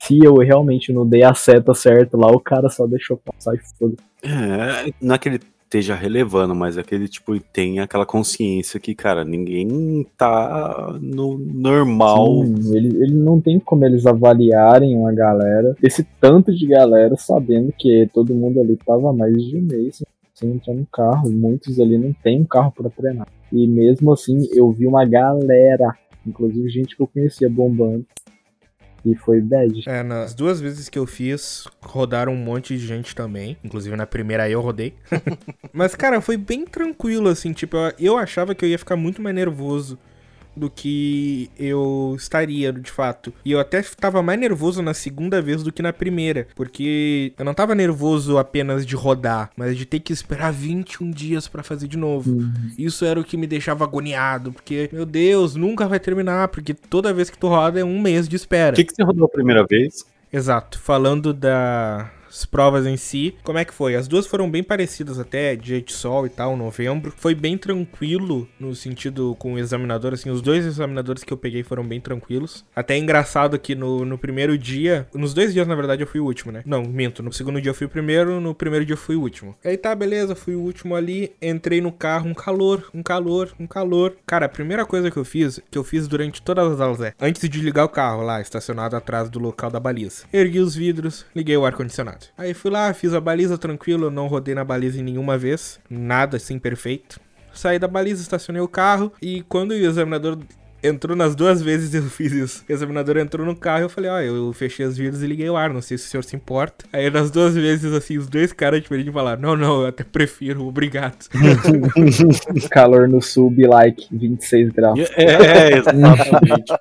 [0.00, 3.58] se eu realmente não dei a seta certa lá, o cara só deixou passar e
[3.78, 3.96] foda.
[4.22, 8.80] É, não é que ele esteja relevando, mas é que ele, tipo, tem aquela consciência
[8.80, 12.44] que, cara, ninguém tá no normal.
[12.44, 17.72] Sim, ele, ele não tem como eles avaliarem uma galera, esse tanto de galera, sabendo
[17.78, 20.02] que todo mundo ali tava mais de um mês
[20.34, 21.30] sem entrar no carro.
[21.30, 23.28] Muitos ali não tem um carro pra treinar.
[23.52, 25.94] E mesmo assim, eu vi uma galera,
[26.26, 28.06] inclusive gente que eu conhecia bombando.
[29.08, 29.82] E foi bad.
[29.86, 33.56] É, nas duas vezes que eu fiz, rodaram um monte de gente também.
[33.64, 34.94] Inclusive na primeira eu rodei.
[35.72, 37.52] Mas, cara, foi bem tranquilo, assim.
[37.52, 39.98] Tipo, eu achava que eu ia ficar muito mais nervoso
[40.58, 43.32] do que eu estaria, de fato.
[43.44, 46.48] E eu até tava mais nervoso na segunda vez do que na primeira.
[46.54, 51.48] Porque eu não tava nervoso apenas de rodar, mas de ter que esperar 21 dias
[51.48, 52.42] pra fazer de novo.
[52.76, 54.52] Isso era o que me deixava agoniado.
[54.52, 56.48] Porque, meu Deus, nunca vai terminar.
[56.48, 58.74] Porque toda vez que tu roda é um mês de espera.
[58.74, 60.04] O que, que você rodou a primeira vez?
[60.32, 60.78] Exato.
[60.78, 63.34] Falando da as provas em si.
[63.42, 63.94] Como é que foi?
[63.94, 67.12] As duas foram bem parecidas até, dia de sol e tal, novembro.
[67.16, 71.62] Foi bem tranquilo no sentido com o examinador, assim, os dois examinadores que eu peguei
[71.62, 72.64] foram bem tranquilos.
[72.74, 76.20] Até é engraçado que no, no primeiro dia, nos dois dias na verdade eu fui
[76.20, 76.62] o último, né?
[76.64, 79.20] Não, minto, no segundo dia eu fui o primeiro, no primeiro dia eu fui o
[79.20, 79.54] último.
[79.64, 83.66] Aí tá, beleza, fui o último ali, entrei no carro, um calor, um calor, um
[83.66, 84.16] calor.
[84.26, 87.14] Cara, a primeira coisa que eu fiz, que eu fiz durante todas as aulas é,
[87.20, 91.24] antes de ligar o carro lá, estacionado atrás do local da baliza, ergui os vidros,
[91.34, 92.17] liguei o ar-condicionado.
[92.36, 96.36] Aí fui lá, fiz a baliza tranquilo, não rodei na baliza em nenhuma vez, nada
[96.36, 97.20] assim perfeito.
[97.52, 100.38] Saí da baliza, estacionei o carro e quando o examinador
[100.82, 102.64] entrou nas duas vezes eu fiz isso.
[102.68, 105.48] O examinador entrou no carro e eu falei, ó, eu fechei as vidros e liguei
[105.48, 106.84] o ar, não sei se o senhor se importa.
[106.92, 110.66] Aí nas duas vezes, assim, os dois caras diferentes falaram, não, não, eu até prefiro,
[110.66, 111.26] obrigado.
[112.70, 114.98] Calor no sul, be like 26 graus.
[115.16, 116.72] É, exatamente.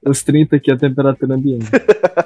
[0.04, 1.66] Os 30 aqui é a temperatura ambiente.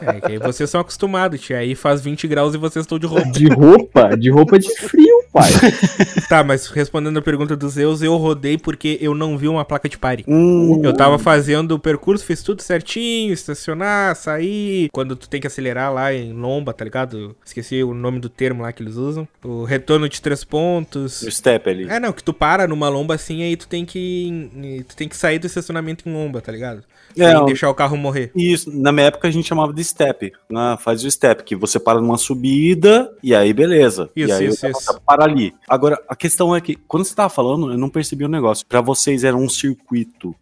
[0.00, 3.07] é, que aí vocês são acostumados, tia, aí faz 20 graus e vocês estão de
[3.07, 3.30] roupa.
[3.30, 4.16] De roupa?
[4.16, 5.51] De roupa de frio, pai.
[6.28, 9.89] tá, mas respondendo a pergunta dos Zeus, eu rodei porque eu não vi uma placa
[9.89, 10.24] de pare.
[10.28, 14.89] Hum, Eu tava fazendo o percurso, fiz tudo certinho, estacionar, sair.
[14.93, 17.35] Quando tu tem que acelerar lá em lomba, tá ligado?
[17.45, 19.26] Esqueci o nome do termo lá que eles usam.
[19.43, 21.22] O retorno de três pontos.
[21.22, 21.89] o step ali.
[21.89, 24.85] É, não, que tu para numa lomba assim, aí tu tem que.
[24.89, 26.85] Tu tem que sair do estacionamento em lomba, tá ligado?
[27.16, 28.30] É, Sem deixar o carro morrer.
[28.35, 30.32] Isso, na minha época a gente chamava de step.
[30.51, 30.76] Né?
[30.80, 34.11] Faz o step, que você para numa subida e aí beleza.
[34.14, 35.01] Isso, e aí isso, isso.
[35.07, 35.55] para ali.
[35.68, 38.66] Agora, a questão é que, quando você tava falando, eu não percebi o negócio.
[38.66, 40.35] Pra vocês era um circuito,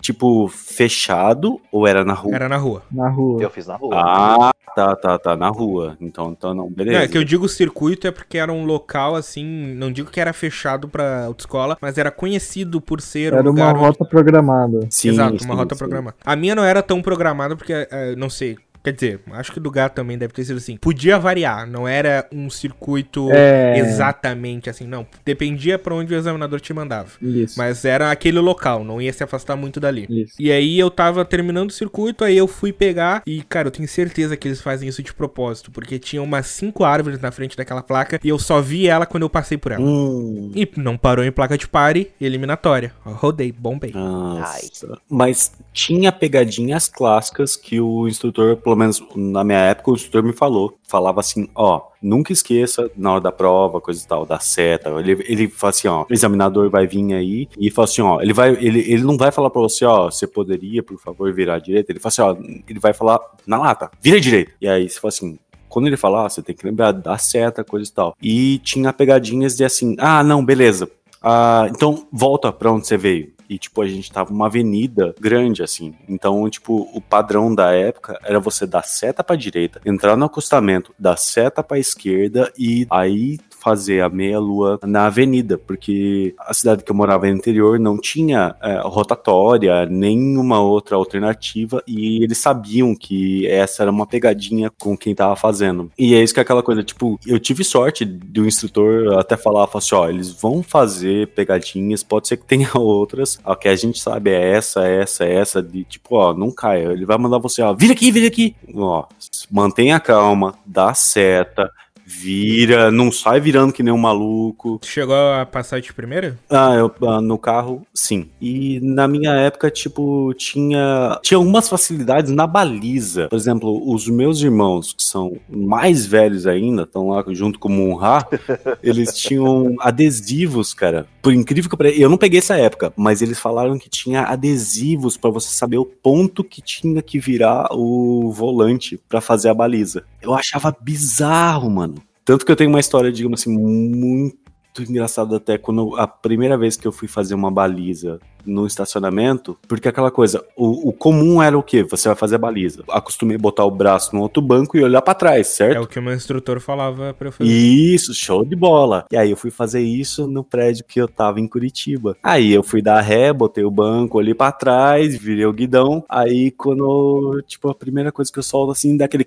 [0.00, 2.34] tipo, fechado ou era na rua?
[2.34, 2.82] Era na rua.
[2.90, 3.42] Na rua.
[3.42, 3.94] Eu fiz na rua.
[3.96, 5.96] Ah, tá, tá, tá, na rua.
[6.00, 6.98] Então, então não, beleza.
[6.98, 10.20] Não, é que eu digo circuito é porque era um local assim, não digo que
[10.20, 14.04] era fechado pra autoescola, mas era conhecido por ser um Era uma lugar onde rota
[14.04, 14.86] programada.
[14.90, 15.78] Sim, Exato, sim, uma rota sim.
[15.78, 16.16] programada.
[16.24, 18.56] A minha não era tão programada porque, eh, não sei,
[18.88, 20.76] quer dizer, acho que do gato também deve ter sido assim.
[20.76, 23.78] Podia variar, não era um circuito É.
[23.78, 25.06] exatamente assim, não.
[25.24, 27.08] Dependia pra onde o examinador te mandava.
[27.20, 27.58] Isso.
[27.58, 30.06] Mas era aquele local, não ia se afastar muito dali.
[30.08, 30.34] Isso.
[30.38, 33.88] E aí eu tava terminando o circuito, aí eu fui pegar e, cara, eu tenho
[33.88, 37.82] certeza que eles fazem isso de propósito, porque tinha umas cinco árvores na frente daquela
[37.82, 39.84] placa e eu só vi ela quando eu passei por ela.
[39.84, 42.92] Hum, E não parou em placa de pare, eliminatória.
[43.04, 43.92] Eu rodei, bombei.
[43.92, 44.98] nossa.
[45.10, 50.32] Mas tinha pegadinhas clássicas que o instrutor, pelo menos na minha época, o instrutor me
[50.32, 50.78] falou.
[50.86, 54.90] Falava assim, ó, nunca esqueça na hora da prova, coisa e tal, da seta.
[55.00, 58.32] Ele, ele fala assim, ó, o examinador vai vir aí e fala assim, ó, ele
[58.32, 61.58] vai, ele, ele não vai falar pra você, ó, você poderia, por favor, virar à
[61.58, 61.92] direita.
[61.92, 64.52] Ele fala assim, ó, ele vai falar na lata, vira à direita.
[64.60, 67.88] E aí você fala assim, quando ele falar, você tem que lembrar da seta, coisa
[67.88, 68.16] e tal.
[68.22, 70.90] E tinha pegadinhas de assim, ah, não, beleza.
[71.22, 73.32] Ah, então volta pra onde você veio.
[73.48, 75.94] E, tipo, a gente tava numa avenida grande, assim.
[76.08, 80.94] Então, tipo, o padrão da época era você dar seta pra direita, entrar no acostamento,
[80.98, 83.38] dar seta pra esquerda e aí
[83.68, 88.56] fazer a meia-lua na avenida, porque a cidade que eu morava no interior não tinha
[88.62, 95.14] é, rotatória, nenhuma outra alternativa, e eles sabiam que essa era uma pegadinha com quem
[95.14, 95.90] tava fazendo.
[95.98, 99.66] E é isso que é aquela coisa, tipo, eu tive sorte do instrutor até falar,
[99.66, 103.76] falar assim, ó, eles vão fazer pegadinhas, pode ser que tenha outras, a que a
[103.76, 107.60] gente sabe é essa, essa, essa, de tipo, ó, não caia, ele vai mandar você,
[107.60, 109.04] ó, vira aqui, vira aqui, ó,
[109.50, 111.70] mantenha calma, dá seta,
[112.08, 114.78] vira, não sai virando que nem um maluco.
[114.80, 116.38] Tu chegou a passar de primeira?
[116.48, 118.30] Ah, eu, ah, no carro, sim.
[118.40, 123.28] E na minha época, tipo, tinha, tinha algumas facilidades na baliza.
[123.28, 127.72] Por exemplo, os meus irmãos, que são mais velhos ainda, estão lá junto com o
[127.72, 128.26] Munha,
[128.82, 131.06] eles tinham adesivos, cara.
[131.20, 135.18] Por incrível que pareça, eu não peguei essa época, mas eles falaram que tinha adesivos
[135.18, 140.04] pra você saber o ponto que tinha que virar o volante pra fazer a baliza.
[140.20, 142.02] Eu achava bizarro, mano.
[142.24, 146.76] Tanto que eu tenho uma história, digamos assim, muito engraçada até quando a primeira vez
[146.76, 151.56] que eu fui fazer uma baliza no estacionamento, porque aquela coisa, o, o comum era
[151.56, 151.82] o quê?
[151.82, 152.82] Você vai fazer a baliza.
[152.88, 155.76] Acostumei botar o braço no outro banco e olhar pra trás, certo?
[155.76, 157.50] É o que o meu instrutor falava pra eu fazer.
[157.50, 159.04] Isso, show de bola.
[159.12, 162.16] E aí eu fui fazer isso no prédio que eu tava em Curitiba.
[162.22, 166.04] Aí eu fui dar ré, botei o banco ali pra trás, virei o guidão.
[166.08, 169.26] Aí quando, tipo, a primeira coisa que eu solto assim, daquele...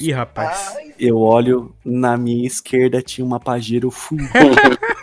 [0.00, 0.76] Ih, rapaz.
[0.98, 4.18] Eu olho, na minha esquerda tinha uma Pajero full.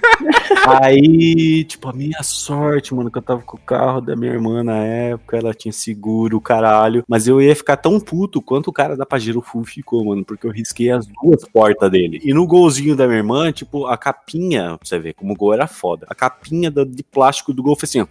[0.67, 4.63] Aí, tipo, a minha sorte, mano, que eu tava com o carro da minha irmã
[4.63, 7.03] na época, ela tinha seguro, caralho.
[7.07, 10.45] Mas eu ia ficar tão puto quanto o cara da Pajero Full ficou, mano, porque
[10.45, 12.19] eu risquei as duas portas dele.
[12.23, 15.53] E no golzinho da minha irmã, tipo, a capinha, pra você ver como o gol
[15.53, 18.07] era foda, a capinha de plástico do gol foi assim, ó.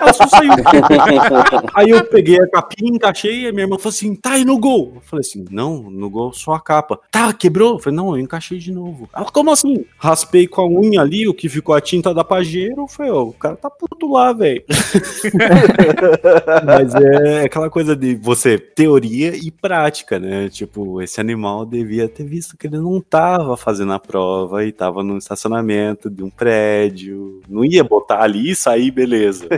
[0.00, 0.52] Ela só saiu.
[1.74, 4.92] Aí eu peguei a capinha, encaixei, e minha irmã falou assim: tá, e no gol?
[4.96, 6.98] Eu falei assim: não, no gol só a capa.
[7.10, 7.74] Tá, quebrou?
[7.74, 9.08] Eu falei: não, eu encaixei de novo.
[9.14, 9.84] Ela, como assim?
[9.98, 12.74] Raspei com a unha ali, o que ficou a tinta da pajeira.
[12.76, 14.64] Eu falei: ó, o cara tá puto lá, velho.
[16.64, 20.48] Mas é aquela coisa de você, teoria e prática, né?
[20.48, 25.02] Tipo, esse animal devia ter visto que ele não tava fazendo a prova e tava
[25.02, 27.40] no estacionamento de um prédio.
[27.48, 29.48] Não ia botar ali e sair, beleza.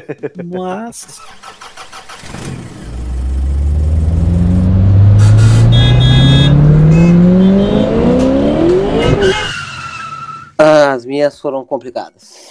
[0.45, 1.21] Mas.
[10.59, 12.49] Ah, as minhas foram complicadas.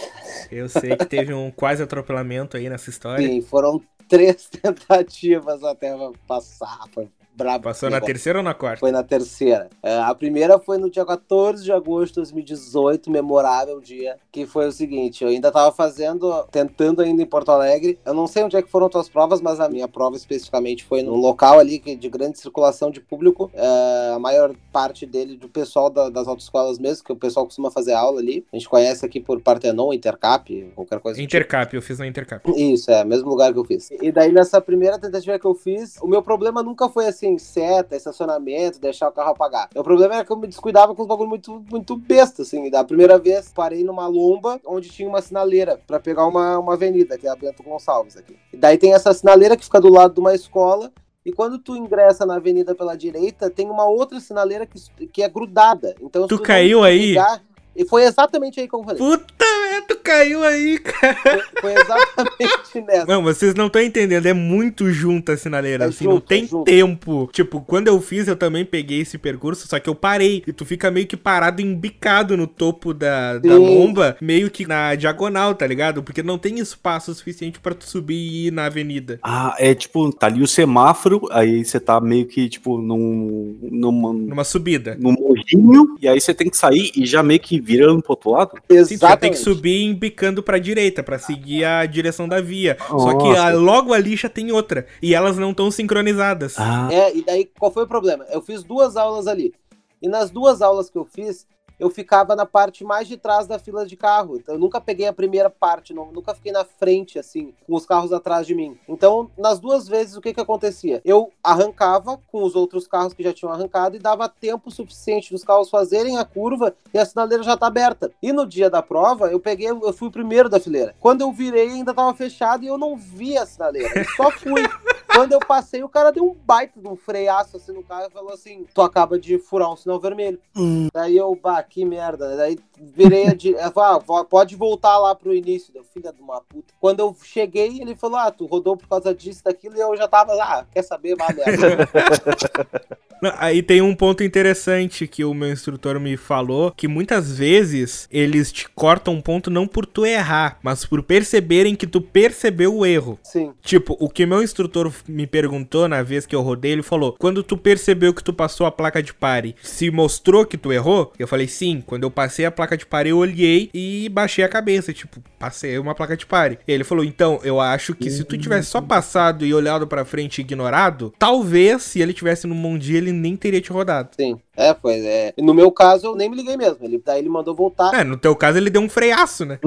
[0.51, 3.27] Eu sei que teve um quase atropelamento aí nessa história.
[3.27, 5.95] Sim, foram três tentativas até
[6.27, 6.79] passar.
[6.93, 7.63] Foi brabo.
[7.63, 8.79] Passou na terceira ou na quarta?
[8.79, 9.69] Foi na terceira.
[9.83, 14.67] É, a primeira foi no dia 14 de agosto de 2018, memorável dia, que foi
[14.67, 18.55] o seguinte, eu ainda tava fazendo, tentando ainda em Porto Alegre, eu não sei onde
[18.55, 21.95] é que foram tuas provas, mas a minha prova especificamente foi num local ali que-
[21.95, 26.79] de grande circulação de público, é, a maior parte dele do pessoal da- das autoescolas
[26.79, 30.49] mesmo, que o pessoal costuma fazer aula ali, a gente conhece aqui por Partenon, Intercap,
[30.75, 31.25] qualquer coisa tipo.
[31.25, 32.49] Intercap, eu fiz na Intercap.
[32.55, 33.89] Isso, é, mesmo lugar que eu fiz.
[34.01, 37.95] E daí, nessa primeira tentativa que eu fiz, o meu problema nunca foi assim, seta,
[37.95, 39.69] estacionamento, deixar o carro apagar.
[39.75, 42.69] O problema era que eu me descuidava com um bagulho muito, muito besta, assim.
[42.69, 47.17] Da primeira vez, parei numa lomba onde tinha uma sinaleira pra pegar uma, uma avenida,
[47.17, 48.35] que é a Bento Gonçalves aqui.
[48.53, 50.91] E daí tem essa sinaleira que fica do lado de uma escola.
[51.25, 55.27] E quando tu ingressa na avenida pela direita, tem uma outra sinaleira que, que é
[55.27, 55.95] grudada.
[55.99, 57.07] Então, Tu não caiu aí?
[57.07, 57.41] ligar-
[57.75, 58.97] E foi exatamente aí que eu falei.
[58.97, 61.15] Puta merda, tu caiu aí, cara.
[61.15, 63.05] Foi, foi exatamente nessa.
[63.05, 66.43] Não, vocês não estão entendendo, é muito junto a sinaleira, É assim, não junto, tem
[66.43, 66.63] é junto.
[66.65, 67.29] tempo.
[67.33, 70.43] Tipo, quando eu fiz, eu também peguei esse percurso, só que eu parei.
[70.47, 73.57] E tu fica meio que parado, embicado no topo da, da Sim.
[73.77, 76.01] lomba, meio que na diagonal, tá ligado?
[76.03, 79.19] Porque não tem espaço suficiente pra tu subir e ir na avenida.
[79.21, 83.57] Ah, é tipo, tá ali o semáforo, aí você tá meio que, tipo, num.
[83.61, 84.95] numa, Numa subida.
[84.99, 88.29] num morrinho, e aí você tem que sair e já meio que virando pro outro
[88.31, 88.51] lado.
[88.55, 88.93] Sim, tu já tem que
[89.37, 89.37] Exatamente.
[89.39, 92.77] subir embicando pra direita, pra seguir a direção da via.
[92.87, 93.47] Só que Nossa.
[93.47, 94.85] ah, logo ali já tem outra.
[95.01, 96.55] E elas não estão sincronizadas.
[96.57, 98.25] Ah, É, e daí qual foi o problema?
[98.31, 99.53] Eu fiz duas aulas ali.
[100.01, 101.47] E nas duas aulas que eu fiz,
[101.79, 104.37] eu ficava na parte mais de trás da fila de carro.
[104.37, 107.85] Então, eu nunca peguei a primeira parte, não, nunca fiquei na frente, assim, com os
[107.85, 108.77] carros atrás de mim.
[108.87, 111.01] Então, nas duas vezes, o que que acontecia?
[111.03, 115.43] Eu arrancava com os outros carros que já tinham arrancado e dava tempo suficiente dos
[115.43, 118.11] carros fazerem a curva e a sinaleira já tá aberta.
[118.21, 120.95] E no dia da prova, eu peguei, eu fui o primeiro da fileira.
[120.99, 123.91] Quando eu virei, ainda tava fechado e eu não vi a sinaleira.
[123.99, 124.61] Eu só fui.
[125.15, 128.11] Quando eu passei, o cara deu um baita de um freaço assim no carro e
[128.11, 130.37] falou assim: Tu acaba de furar um sinal vermelho.
[130.53, 132.37] hum, Daí eu, bah, que merda.
[132.37, 133.55] Daí virei a di...
[133.55, 135.73] Ela falou, ah, pode voltar lá pro início.
[135.73, 136.73] Deu, filha de uma puta.
[136.79, 140.07] Quando eu cheguei, ele falou: Ah, tu rodou por causa disso, daquilo, e eu já
[140.07, 141.89] tava ah, quer saber, vá merda.
[143.37, 148.51] Aí tem um ponto interessante que o meu instrutor me falou, que muitas vezes eles
[148.51, 152.85] te cortam um ponto não por tu errar, mas por perceberem que tu percebeu o
[152.85, 153.19] erro.
[153.23, 153.53] Sim.
[153.61, 157.43] Tipo, o que meu instrutor me perguntou na vez que eu rodei, ele falou: "Quando
[157.43, 161.27] tu percebeu que tu passou a placa de pare, se mostrou que tu errou?" Eu
[161.27, 164.93] falei: "Sim, quando eu passei a placa de pare, eu olhei e baixei a cabeça,
[164.93, 166.59] tipo, passei uma placa de pare".
[166.67, 170.39] Ele falou: "Então, eu acho que se tu tivesse só passado e olhado pra frente
[170.39, 174.09] e ignorado, talvez se ele tivesse no dia, ele nem teria te rodado".
[174.15, 174.39] Sim.
[174.55, 175.05] É, foi.
[175.05, 175.33] É.
[175.37, 176.77] E no meu caso, eu nem me liguei mesmo.
[176.81, 177.93] Ele, daí ele mandou voltar.
[177.93, 179.59] É, no teu caso ele deu um freiaço, né?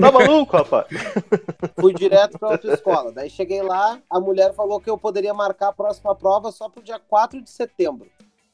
[0.00, 0.86] Tá maluco, rapaz?
[1.80, 3.12] Fui direto pra outra escola.
[3.12, 6.82] Daí cheguei lá, a mulher falou que eu poderia marcar a próxima prova só pro
[6.82, 8.06] dia 4 de setembro.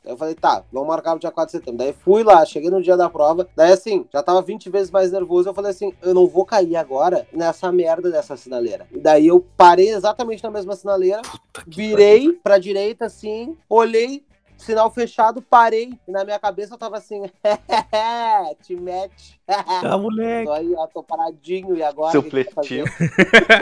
[0.05, 1.79] Daí eu falei, tá, vamos marcar pro dia 4 de setembro.
[1.79, 3.49] Daí fui lá, cheguei no dia da prova.
[3.55, 5.49] Daí assim, já tava 20 vezes mais nervoso.
[5.49, 8.87] Eu falei assim, eu não vou cair agora nessa merda dessa sinaleira.
[8.91, 11.23] E daí eu parei exatamente na mesma sinaleira,
[11.67, 14.25] virei pra direita assim, olhei,
[14.63, 15.99] sinal fechado, parei.
[16.07, 17.23] E na minha cabeça eu tava assim,
[18.63, 19.42] te mete.
[19.85, 20.47] Ah, moleque.
[20.47, 22.13] Tô aí, ó, tô paradinho e agora.
[22.13, 22.85] Seu o que que eu vou fazer?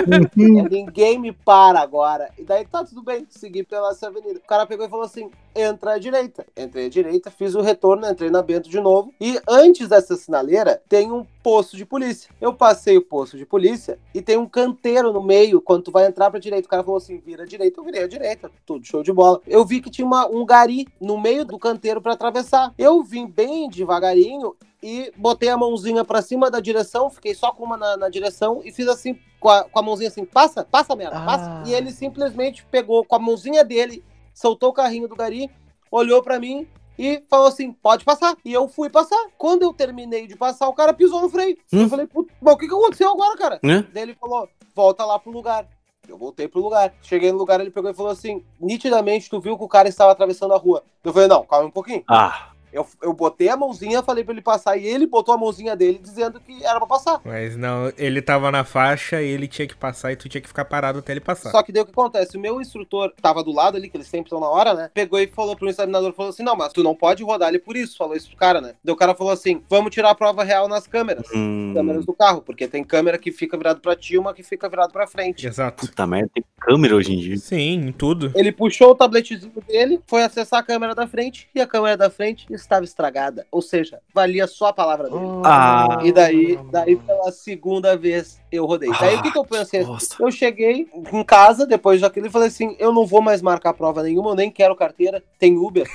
[0.05, 0.65] pletinho.
[0.71, 2.31] Ninguém me para agora.
[2.39, 4.39] E daí tá tudo bem, segui pela essa avenida.
[4.39, 6.47] O cara pegou e falou assim: entra à direita.
[6.57, 9.13] Entrei à direita, fiz o retorno, entrei na Bento de novo.
[9.21, 12.31] E antes dessa sinaleira, tem um posto de polícia.
[12.41, 16.07] Eu passei o posto de polícia e tem um canteiro no meio quando tu vai
[16.07, 16.67] entrar pra direita.
[16.67, 18.51] O cara falou assim: vira à direita, eu virei à direita.
[18.67, 19.41] Tudo show de bola.
[19.47, 22.73] Eu vi que tinha uma- um gari no meio do canteiro pra atravessar.
[22.79, 27.65] Eu vim bem devagarinho e botei a mãozinha pra cima da direção, fiquei só com
[27.65, 30.97] uma na, na direção e fiz assim, com a, com a mãozinha assim, passa, passa
[30.97, 31.25] merda, Ah.
[31.27, 31.63] passa.
[31.67, 34.03] E ele simplesmente pegou com a mãozinha dele,
[34.35, 35.51] soltou o carrinho do gari,
[35.91, 36.67] olhou pra mim
[36.99, 38.37] e falou assim: pode passar.
[38.45, 39.19] E eu fui passar.
[39.39, 41.57] Quando eu terminei de passar, o cara pisou no freio.
[41.73, 41.83] Hum.
[41.83, 43.61] Eu falei, "Putz, mas o que, que aconteceu agora, cara?
[43.63, 43.87] Né?
[43.93, 45.67] Daí ele falou: volta lá pro lugar.
[46.09, 46.93] Eu voltei pro lugar.
[47.03, 50.13] Cheguei no lugar, ele pegou e falou assim: nitidamente, tu viu que o cara estava
[50.13, 50.83] atravessando a rua.
[51.05, 52.03] Eu falei, não, calma um pouquinho.
[52.09, 55.75] Ah, Eu, eu botei a mãozinha, falei pra ele passar, e ele botou a mãozinha
[55.77, 57.21] dele dizendo que era pra passar.
[57.25, 60.65] Mas não, ele tava na faixa, ele tinha que passar e tu tinha que ficar
[60.65, 61.51] parado até ele passar.
[61.51, 62.37] Só que daí o que acontece?
[62.37, 64.91] O meu instrutor tava do lado ali, que eles sempre estão na hora, né?
[64.95, 67.77] Pegou e falou pro examinador, falou assim, não, mas tu não pode rodar ele por
[67.77, 68.75] isso, falou isso pro cara, né?
[68.85, 71.27] Daí o cara falou assim, vamos tirar a prova real nas câmeras.
[71.35, 74.43] hum, Câmeras do carro, porque tem câmera que fica virado pra ti e uma que
[74.43, 75.47] fica virado pra frente.
[75.47, 75.87] Exato.
[75.87, 77.37] puta merda, tem câmera hoje em dia.
[77.37, 78.33] Sim, em tudo.
[78.35, 82.11] Ele puxou o tabletezinho dele, foi acessar a câmera da frente e a câmera da
[82.11, 83.47] frente estava estragada.
[83.51, 85.21] Ou seja, valia só a palavra dele.
[85.45, 85.99] Ah.
[86.03, 88.91] E daí, daí pela segunda vez eu rodei.
[88.99, 89.87] Daí o que, que eu pensei?
[90.19, 94.03] Eu cheguei em casa depois daquilo e falei assim: eu não vou mais marcar prova
[94.03, 95.87] nenhuma, eu nem quero carteira, tem Uber.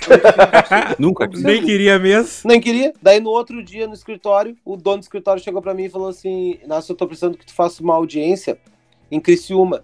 [0.98, 1.28] Nunca.
[1.28, 2.50] Nem queria mesmo.
[2.50, 2.94] Nem queria.
[3.02, 6.08] Daí no outro dia no escritório, o dono do escritório chegou pra mim e falou
[6.08, 8.58] assim: Nossa, eu tô precisando que tu faça uma audiência
[9.12, 9.84] em Criciúma.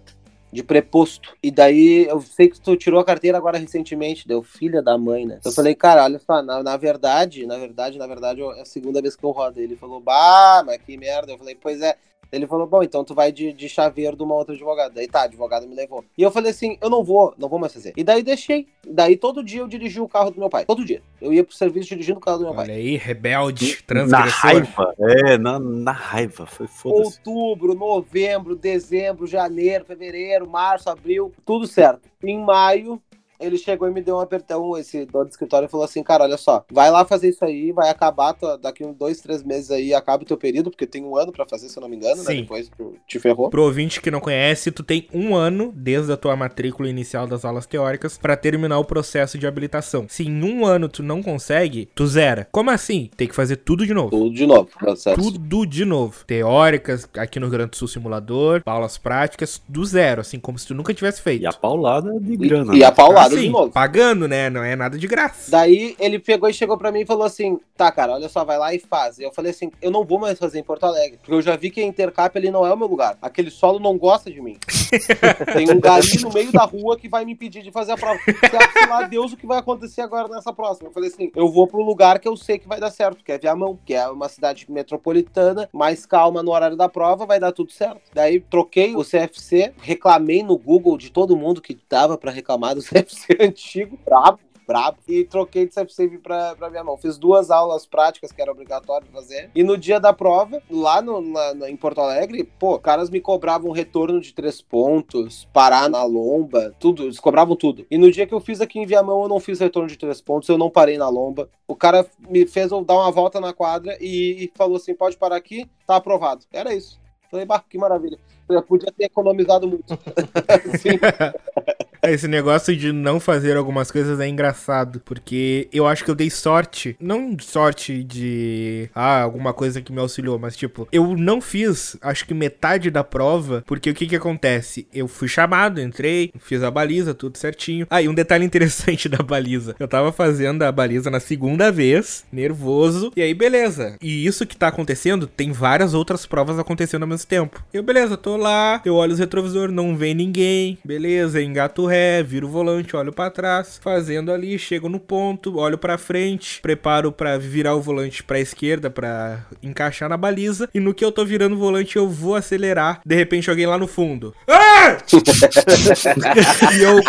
[0.52, 1.34] De preposto.
[1.42, 5.24] E daí eu sei que tu tirou a carteira agora recentemente, deu filha da mãe,
[5.24, 5.40] né?
[5.44, 9.00] Eu falei, cara, olha só, na, na verdade, na verdade, na verdade, é a segunda
[9.00, 9.60] vez que eu rodo.
[9.60, 11.32] Ele falou, bah, mas que merda.
[11.32, 11.96] Eu falei, pois é.
[12.32, 14.94] Ele falou, bom, então tu vai de, de chaveiro de uma outra advogada.
[14.94, 16.02] Daí tá, a advogada me levou.
[16.16, 17.92] E eu falei assim, eu não vou, não vou mais fazer.
[17.94, 18.66] E daí deixei.
[18.88, 20.64] Daí todo dia eu dirigi o carro do meu pai.
[20.64, 21.02] Todo dia.
[21.20, 22.64] Eu ia pro serviço dirigindo o carro do meu pai.
[22.64, 24.40] Olha aí, rebelde, Na transgressor.
[24.40, 24.94] raiva.
[24.98, 26.46] É, na, na raiva.
[26.46, 27.18] Foi foda-se.
[27.28, 32.08] Outubro, novembro, dezembro, janeiro, fevereiro, março, abril, tudo certo.
[32.24, 32.98] Em maio,
[33.42, 36.24] ele chegou e me deu um apertão, esse dono do escritório, e falou assim, cara,
[36.24, 39.70] olha só, vai lá fazer isso aí, vai acabar, tua- daqui uns dois, três meses
[39.70, 41.96] aí, acaba o teu período, porque tem um ano pra fazer, se eu não me
[41.96, 42.22] engano, né?
[42.24, 42.42] Sim.
[42.42, 43.50] Depois tu te ferrou.
[43.50, 47.44] Pro ouvinte que não conhece, tu tem um ano desde a tua matrícula inicial das
[47.44, 50.06] aulas teóricas pra terminar o processo de habilitação.
[50.08, 52.48] Se em um ano tu não consegue, tu zera.
[52.52, 53.10] Como assim?
[53.16, 54.10] Tem que fazer tudo de novo.
[54.10, 55.20] Tudo de novo, processo.
[55.20, 56.24] Tudo de novo.
[56.26, 60.66] Teóricas, aqui no Rio Grande do Sul simulador, aulas práticas, do zero, assim, como se
[60.66, 61.42] tu nunca tivesse feito.
[61.42, 62.74] E a paulada de E, grana.
[62.74, 62.84] e né?
[62.84, 63.72] a paulada Assim, de novo.
[63.72, 64.50] pagando, né?
[64.50, 65.50] Não é nada de graça.
[65.50, 68.58] Daí ele pegou e chegou pra mim e falou assim: tá, cara, olha só, vai
[68.58, 69.18] lá e faz.
[69.18, 71.56] E eu falei assim: eu não vou mais fazer em Porto Alegre, porque eu já
[71.56, 73.16] vi que a Intercap ali não é o meu lugar.
[73.20, 74.56] Aquele solo não gosta de mim.
[75.52, 78.18] Tem um gari no meio da rua que vai me impedir de fazer a prova.
[78.24, 80.88] Sabe lá Deus o que vai acontecer agora nessa próxima.
[80.88, 83.32] Eu falei assim: eu vou pro lugar que eu sei que vai dar certo, que
[83.32, 87.52] é Viamão, que é uma cidade metropolitana, mais calma no horário da prova, vai dar
[87.52, 88.02] tudo certo.
[88.12, 92.82] Daí troquei o CFC, reclamei no Google de todo mundo que dava pra reclamar do
[92.82, 94.98] CFC antigo, brabo brabo.
[95.08, 96.96] E troquei de e vim pra, pra minha mão.
[96.96, 99.50] Fiz duas aulas práticas que era obrigatório fazer.
[99.54, 103.20] E no dia da prova, lá no, na- na- em Porto Alegre, pô, caras me
[103.20, 107.04] cobravam retorno de três pontos, parar na lomba, tudo.
[107.04, 107.86] Eles cobravam tudo.
[107.90, 110.20] E no dia que eu fiz aqui em Viamão, eu não fiz retorno de três
[110.20, 111.48] pontos, eu não parei na lomba.
[111.66, 115.16] O cara me fez eu dar uma volta na quadra e, e falou assim: pode
[115.16, 116.44] parar aqui, tá aprovado.
[116.52, 117.00] Era isso.
[117.30, 118.18] Falei, que maravilha.
[118.48, 119.98] Eu podia ter economizado muito.
[120.80, 120.98] Sim.
[122.04, 126.30] Esse negócio de não fazer algumas coisas é engraçado, porque eu acho que eu dei
[126.30, 131.96] sorte, não sorte de ah, alguma coisa que me auxiliou, mas tipo, eu não fiz,
[132.02, 134.84] acho que metade da prova, porque o que que acontece?
[134.92, 137.86] Eu fui chamado, entrei, fiz a baliza, tudo certinho.
[137.88, 139.76] Ah, e um detalhe interessante da baliza.
[139.78, 143.96] Eu tava fazendo a baliza na segunda vez, nervoso, e aí beleza.
[144.02, 147.64] E isso que tá acontecendo, tem várias outras provas acontecendo ao mesmo tempo.
[147.72, 152.46] Eu, beleza, tô lá, eu olho os retrovisores, não vem ninguém, beleza, engato ré, viro
[152.46, 157.36] o volante, olho pra trás, fazendo ali, chego no ponto, olho pra frente, preparo pra
[157.38, 161.54] virar o volante pra esquerda pra encaixar na baliza, e no que eu tô virando
[161.54, 164.34] o volante eu vou acelerar, de repente alguém lá no fundo.
[164.48, 164.96] Ah!
[166.74, 167.00] e eu,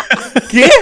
[0.48, 0.68] quê?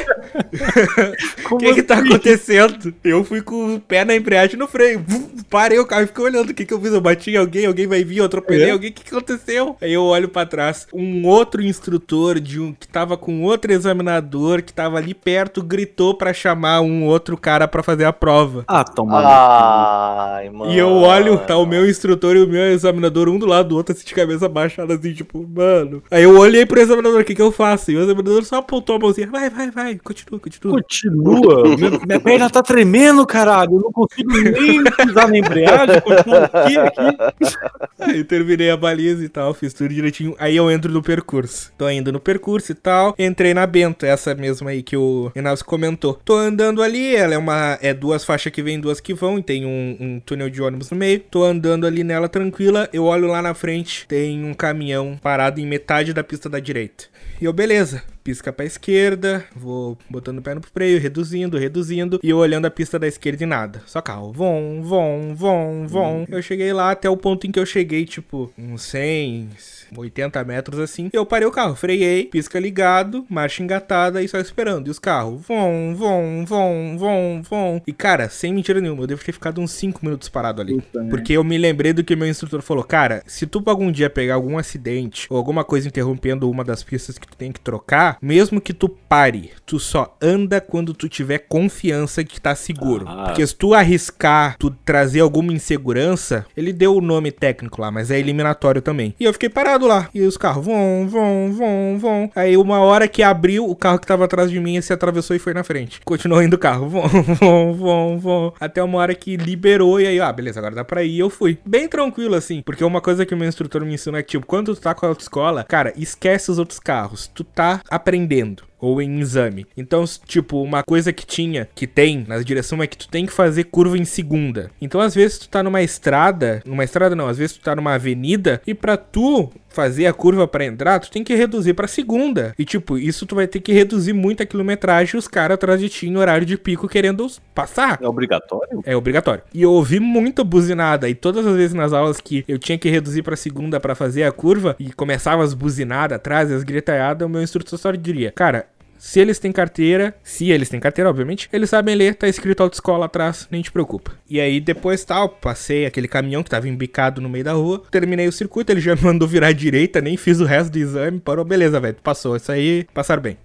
[1.51, 2.95] O que que tá acontecendo?
[3.05, 5.05] Eu fui com o pé na embreagem no freio.
[5.51, 6.93] Parei o carro e fiquei olhando o que que eu fiz.
[6.93, 8.71] Eu bati em alguém, alguém vai vir, eu atropelei É?
[8.71, 8.91] alguém.
[8.91, 9.77] O que que aconteceu?
[9.81, 10.87] Aí eu olho pra trás.
[10.93, 16.15] Um outro instrutor de um que tava com outro examinador que tava ali perto gritou
[16.15, 18.65] pra chamar um outro cara pra fazer a prova.
[18.67, 19.23] Ah, toma.
[19.23, 20.73] Ai, mano.
[20.73, 23.77] E eu olho, tá o meu instrutor e o meu examinador um do lado do
[23.77, 26.03] outro, assim, de cabeça baixada, assim, tipo, mano.
[26.11, 27.91] Aí eu olhei pro examinador, o que que eu faço?
[27.91, 30.75] E o examinador só apontou a mãozinha, vai, vai, vai, continua, continua.
[30.75, 31.77] Continua.
[31.77, 33.77] Minha, minha perna tá tremendo, caralho.
[33.77, 36.01] Eu não consigo nem pisar na embreagem.
[36.01, 37.57] Continua aqui, aqui.
[38.01, 40.35] Aí eu terminei a baliza e tal, fiz tudo direitinho.
[40.39, 41.73] Aí eu entro no percurso.
[41.77, 43.15] Tô indo no percurso e tal.
[43.19, 43.67] Entrei na
[44.03, 46.15] Essa mesma aí que o Renato comentou.
[46.25, 47.79] Tô andando ali, ela é uma.
[47.81, 50.91] É duas faixas que vêm, duas que vão, e tem um, um túnel de ônibus
[50.91, 51.21] no meio.
[51.21, 52.89] Tô andando ali nela tranquila.
[52.93, 57.05] Eu olho lá na frente, tem um caminhão parado em metade da pista da direita.
[57.41, 58.03] E eu, beleza.
[58.23, 62.71] Pisca pra esquerda, vou botando o pé no freio, reduzindo, reduzindo, e eu olhando a
[62.71, 63.83] pista da esquerda e nada.
[63.87, 66.25] Só carro, vom, vom, vom, vom.
[66.29, 69.51] Eu cheguei lá até o ponto em que eu cheguei, tipo, uns 100,
[69.97, 71.11] 80 metros assim.
[71.13, 74.89] Eu parei o carro, freiei, pisca ligado, marcha engatada e só esperando.
[74.89, 77.81] E os carros, vom, vom, vom, vom, vom.
[77.87, 80.81] E cara, sem mentira nenhuma, eu devo ter ficado uns 5 minutos parado ali.
[80.81, 81.05] Puta.
[81.11, 84.35] Porque eu me lembrei do que meu instrutor falou, cara, se tu algum dia pegar
[84.35, 88.61] algum acidente ou alguma coisa interrompendo uma das pistas que tu tem que trocar, mesmo
[88.61, 93.07] que tu pare, tu só anda quando tu tiver confiança que tá seguro.
[93.09, 93.25] Ah.
[93.27, 98.11] Porque se tu arriscar, tu trazer alguma insegurança, ele deu o nome técnico lá, mas
[98.11, 99.15] é eliminatório também.
[99.19, 100.09] E eu fiquei parado lá.
[100.15, 102.31] E os carros vão, vão, vão, vão.
[102.35, 105.39] Aí uma hora que abriu, o carro que tava atrás de mim se atravessou e
[105.39, 106.01] foi na frente.
[106.05, 107.09] Continuou indo o carro, vão,
[107.41, 108.55] vão, vão, vão.
[108.61, 111.13] Até uma hora que liberou e aí, ah, beleza, agora dá pra ir.
[111.13, 111.59] E eu fui.
[111.65, 114.47] Bem tranquilo assim, porque uma coisa que o meu instrutor me ensinou é que, tipo,
[114.47, 117.31] quando tu tá com a autoescola, cara, esquece os outros carros.
[117.35, 119.65] Tu tá aprendendo ou em exame.
[119.77, 123.33] Então, tipo, uma coisa que tinha, que tem na direção é que tu tem que
[123.33, 124.73] fazer curva em segunda.
[124.81, 127.95] Então, às vezes tu tá numa estrada, numa estrada não, às vezes tu tá numa
[127.95, 132.55] avenida e pra tu fazer a curva pra entrar, tu tem que reduzir pra segunda.
[132.59, 135.89] E tipo, isso tu vai ter que reduzir muito a quilometragem os caras atrás de
[135.89, 137.99] ti em horário de pico querendo passar.
[138.01, 138.83] É obrigatório?
[138.85, 139.43] É obrigatório.
[139.55, 141.09] E eu ouvi muita buzinada.
[141.09, 144.25] E todas as vezes nas aulas que eu tinha que reduzir pra segunda pra fazer
[144.25, 148.67] a curva e começava as buzinadas atrás, as gritalhadas, o meu instrutor só diria: Cara,
[149.05, 153.07] se eles têm carteira, se eles têm carteira, obviamente, eles sabem ler, tá escrito autoescola
[153.07, 154.13] atrás, nem te preocupa.
[154.31, 158.29] E aí depois tal, passei aquele caminhão que tava embicado no meio da rua, terminei
[158.29, 161.19] o circuito, ele já me mandou virar à direita, nem fiz o resto do exame,
[161.19, 162.37] parou, beleza, velho, passou.
[162.37, 163.37] Isso aí, passaram bem.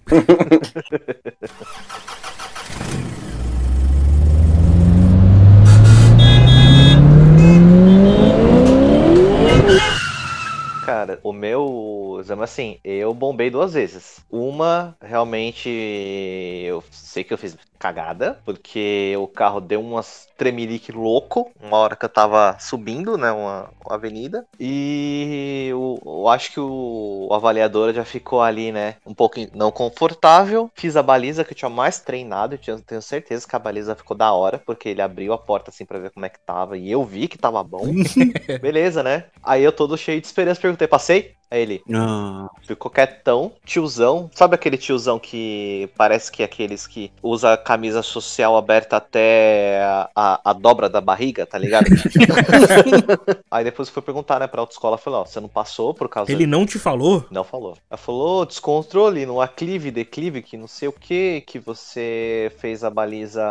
[10.86, 14.20] Cara, o meu exame, assim, eu bombei duas vezes.
[14.30, 21.50] Uma, realmente, eu sei que eu fiz cagada, porque o carro deu umas tremelique louco,
[21.60, 26.60] uma hora que eu tava subindo, né, uma, uma avenida, e eu, eu acho que
[26.60, 30.70] o, o avaliador já ficou ali, né, um pouco não confortável.
[30.74, 33.94] Fiz a baliza que eu tinha mais treinado, eu tinha- tenho certeza que a baliza
[33.96, 36.76] ficou da hora, porque ele abriu a porta assim pra ver como é que tava,
[36.78, 37.94] e eu vi que tava bom.
[38.60, 39.30] Beleza, né?
[39.42, 41.37] Aí eu todo cheio de esperança, perguntei, passei?
[41.50, 44.30] Aí ele Ah, ficou quietão, tiozão.
[44.34, 49.80] Sabe aquele tiozão que parece que é aqueles que usa a camisa social aberta até
[49.82, 51.86] a, a- a dobra da barriga, tá ligado?
[53.50, 56.46] Aí depois foi perguntar, né, pra autoescola, falou, ó, você não passou por causa Ele
[56.46, 57.24] não te falou?
[57.30, 57.76] não falou.
[57.90, 62.90] Ela falou, descontrole no aclive, declive, que não sei o que, que você fez a
[62.90, 63.42] baliza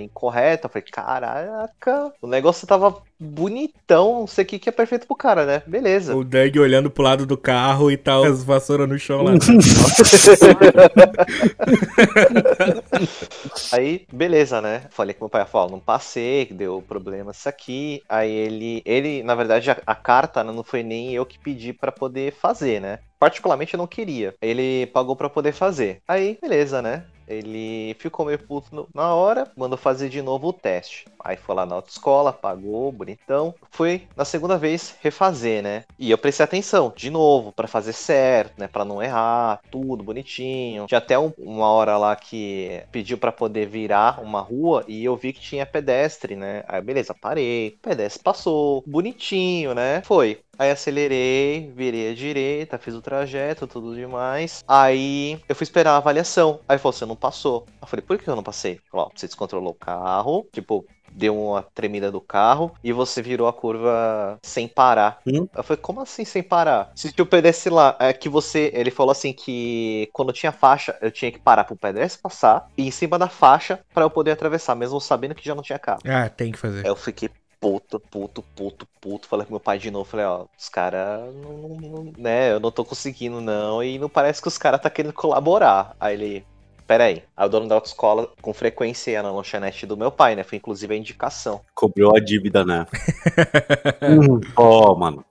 [0.00, 0.66] incorreta.
[0.66, 5.16] Eu falei, caraca, o negócio tava bonitão, não sei o que que é perfeito pro
[5.16, 5.62] cara, né?
[5.66, 6.14] Beleza.
[6.14, 9.32] O Doug olhando pro lado do carro e tal, as vassouras no chão lá.
[13.72, 14.82] Aí, beleza, né?
[14.90, 18.02] Falei com meu pai, falou, não passei, deu problema isso aqui.
[18.08, 21.72] Aí ele, ele, na verdade, a, a carta né, não foi nem eu que pedi
[21.72, 23.00] pra poder fazer, né?
[23.18, 24.34] Particularmente eu não queria.
[24.40, 26.00] Ele pagou pra poder fazer.
[26.06, 27.04] Aí, beleza, né?
[27.28, 31.04] Ele ficou meio puto na hora, mandou fazer de novo o teste.
[31.22, 33.54] Aí foi lá na autoescola, pagou, bonitão.
[33.70, 35.84] Fui na segunda vez refazer, né?
[35.98, 38.68] E eu prestei atenção, de novo, pra fazer certo, né?
[38.68, 40.86] Pra não errar, tudo bonitinho.
[40.86, 45.16] Tinha até um- uma hora lá que pediu pra poder virar uma rua e eu
[45.16, 46.62] vi que tinha pedestre, né?
[46.66, 47.78] Aí beleza, parei.
[47.82, 50.02] Pedestre passou, bonitinho, né?
[50.02, 50.40] Foi.
[50.58, 54.64] Aí acelerei, virei à direita, fiz o trajeto, tudo demais.
[54.66, 56.60] Aí eu fui esperar a avaliação.
[56.68, 57.64] Aí falou, você não passou.
[57.80, 58.80] Eu falei, por que eu não passei?
[58.92, 63.52] Ó, você descontrolou o carro, tipo, deu uma tremida do carro e você virou a
[63.52, 65.20] curva sem parar.
[65.26, 65.48] Hum?
[65.54, 66.90] Eu falei, como assim sem parar?
[66.94, 68.70] Se o pedestre lá, é que você.
[68.74, 72.86] Ele falou assim que quando tinha faixa, eu tinha que parar pro pedestre passar e
[72.86, 76.00] em cima da faixa pra eu poder atravessar, mesmo sabendo que já não tinha carro.
[76.04, 76.84] Ah, tem que fazer.
[76.84, 77.30] Aí eu fiquei
[77.60, 79.26] puto, puto, puto, puto.
[79.28, 82.60] Falei com meu pai de novo, falei, ó, os caras não, não- não- né, eu
[82.60, 85.94] não tô conseguindo não, e não parece que os caras tá querendo colaborar.
[85.98, 86.46] Aí ele,
[86.86, 87.22] pera aí.
[87.36, 90.94] O dono da autoescola, com frequência, ia na lanchonete do meu pai, né, foi inclusive
[90.94, 91.60] a indicação.
[91.74, 92.86] cobrou a dívida, né?
[94.02, 95.24] Hum, Ó, mano.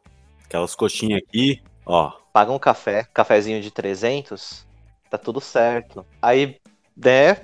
[0.46, 2.12] Aquelas coxinhas aqui, ó.
[2.32, 4.66] Paga um café, cafezinho de 300,
[5.10, 6.06] tá tudo certo.
[6.22, 6.58] Aí,
[6.96, 7.38] né,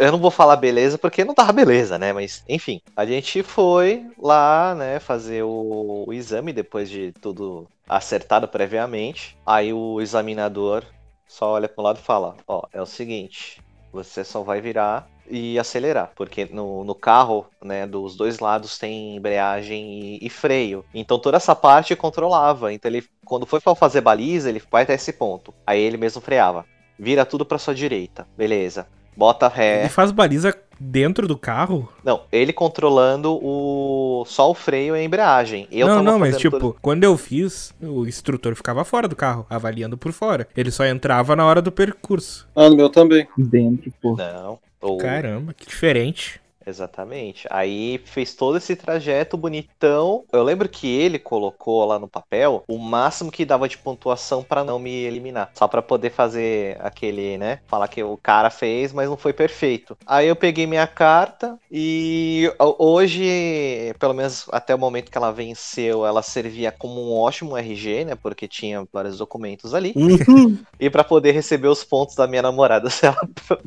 [0.00, 2.12] eu não vou falar beleza porque não tava beleza, né?
[2.12, 8.48] Mas, enfim, a gente foi lá, né, fazer o, o exame depois de tudo acertado
[8.48, 9.36] previamente.
[9.46, 10.84] Aí o examinador
[11.26, 15.08] só olha para um lado e fala: Ó, é o seguinte, você só vai virar
[15.28, 20.84] e acelerar, porque no, no carro, né, dos dois lados tem embreagem e, e freio.
[20.92, 22.72] Então toda essa parte controlava.
[22.72, 25.54] Então ele, quando foi pra fazer baliza, ele vai até esse ponto.
[25.66, 26.66] Aí ele mesmo freava.
[26.98, 28.26] vira tudo pra sua direita.
[28.36, 28.88] Beleza.
[29.16, 29.80] Bota ré.
[29.80, 31.92] Ele faz baliza dentro do carro?
[32.02, 35.68] Não, ele controlando o só o freio e a embreagem.
[35.70, 39.44] Eu não, não, mas tipo, tudo- quando eu fiz, o instrutor ficava fora do carro,
[39.50, 40.48] avaliando por fora.
[40.56, 42.48] Ele só entrava na hora do percurso.
[42.56, 43.28] Ah, no meu também.
[43.36, 44.16] Dentro, pô.
[44.16, 44.58] Não.
[44.80, 46.39] O- Caramba, que diferente.
[46.66, 47.46] Exatamente.
[47.50, 50.24] Aí fez todo esse trajeto bonitão.
[50.32, 54.62] Eu lembro que ele colocou lá no papel o máximo que dava de pontuação pra
[54.62, 59.08] não me eliminar, só pra poder fazer aquele, né, falar que o cara fez, mas
[59.08, 59.96] não foi perfeito.
[60.06, 65.32] Aí eu peguei minha carta e ho- hoje, pelo menos até o momento que ela
[65.32, 70.58] venceu, ela servia como um ótimo RG, né, porque tinha vários documentos ali, Uhum.
[70.78, 73.16] e pra poder receber os pontos da minha namorada se ela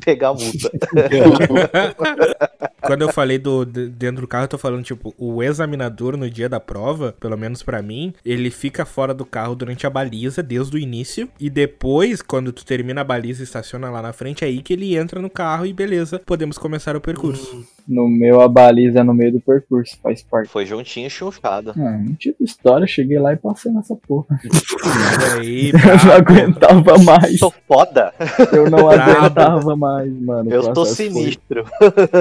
[0.04, 0.70] pegar a multa.
[2.86, 6.28] Quando eu falei do de- dentro do carro, eu tô falando, tipo, o examinador no
[6.28, 10.42] dia da prova, pelo menos pra mim, ele fica fora do carro durante a baliza,
[10.42, 14.44] desde o início, e depois, quando tu termina a baliza e estaciona lá na frente,
[14.44, 17.66] é aí que ele entra no carro e beleza, podemos começar o percurso.
[17.86, 20.48] No meu, a baliza é no meio do percurso, faz parte.
[20.48, 21.72] Foi juntinho, chunchado.
[21.76, 24.40] Ah, não tive história, cheguei lá e passei nessa porra.
[25.38, 27.38] Aí, Eu não aguentava mais.
[27.38, 28.12] Sou foda.
[28.52, 30.50] Eu não aguentava mais, mano.
[30.50, 31.64] Eu tô processo foi- sinistro.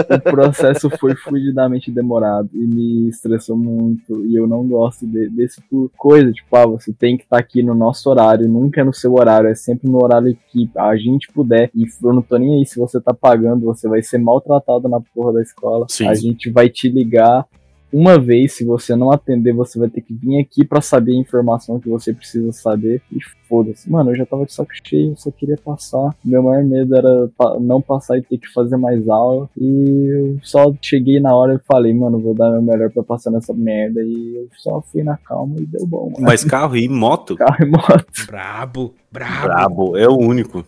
[0.10, 4.26] o processo foi fluidamente demorado e me estressou muito.
[4.26, 6.32] E eu não gosto de- desse tipo de coisa.
[6.32, 9.50] Tipo, ah, você tem que estar aqui no nosso horário, nunca é no seu horário,
[9.50, 11.70] é sempre no horário que a gente puder.
[11.76, 15.00] E eu não tô nem aí se você tá pagando, você vai ser maltratado na
[15.00, 15.53] porra da escola.
[15.90, 16.08] Sim.
[16.08, 17.46] A gente vai te ligar.
[17.92, 21.20] Uma vez, se você não atender, você vai ter que vir aqui pra saber a
[21.20, 23.04] informação que você precisa saber.
[23.12, 23.88] E foda-se.
[23.88, 26.10] Mano, eu já tava de saco cheio, eu só queria passar.
[26.26, 27.30] Meu maior medo era
[27.62, 29.48] não passar e ter que fazer mais aula.
[29.56, 33.30] E eu só cheguei na hora e falei, mano, vou dar meu melhor pra passar
[33.30, 34.02] nessa merda.
[34.02, 36.26] E eu só fui na calma e deu bom, mano.
[36.26, 37.36] Mas carro e moto?
[37.44, 38.26] Carro e moto.
[38.26, 39.48] Brabo, brabo.
[39.48, 40.66] Brabo, é o único.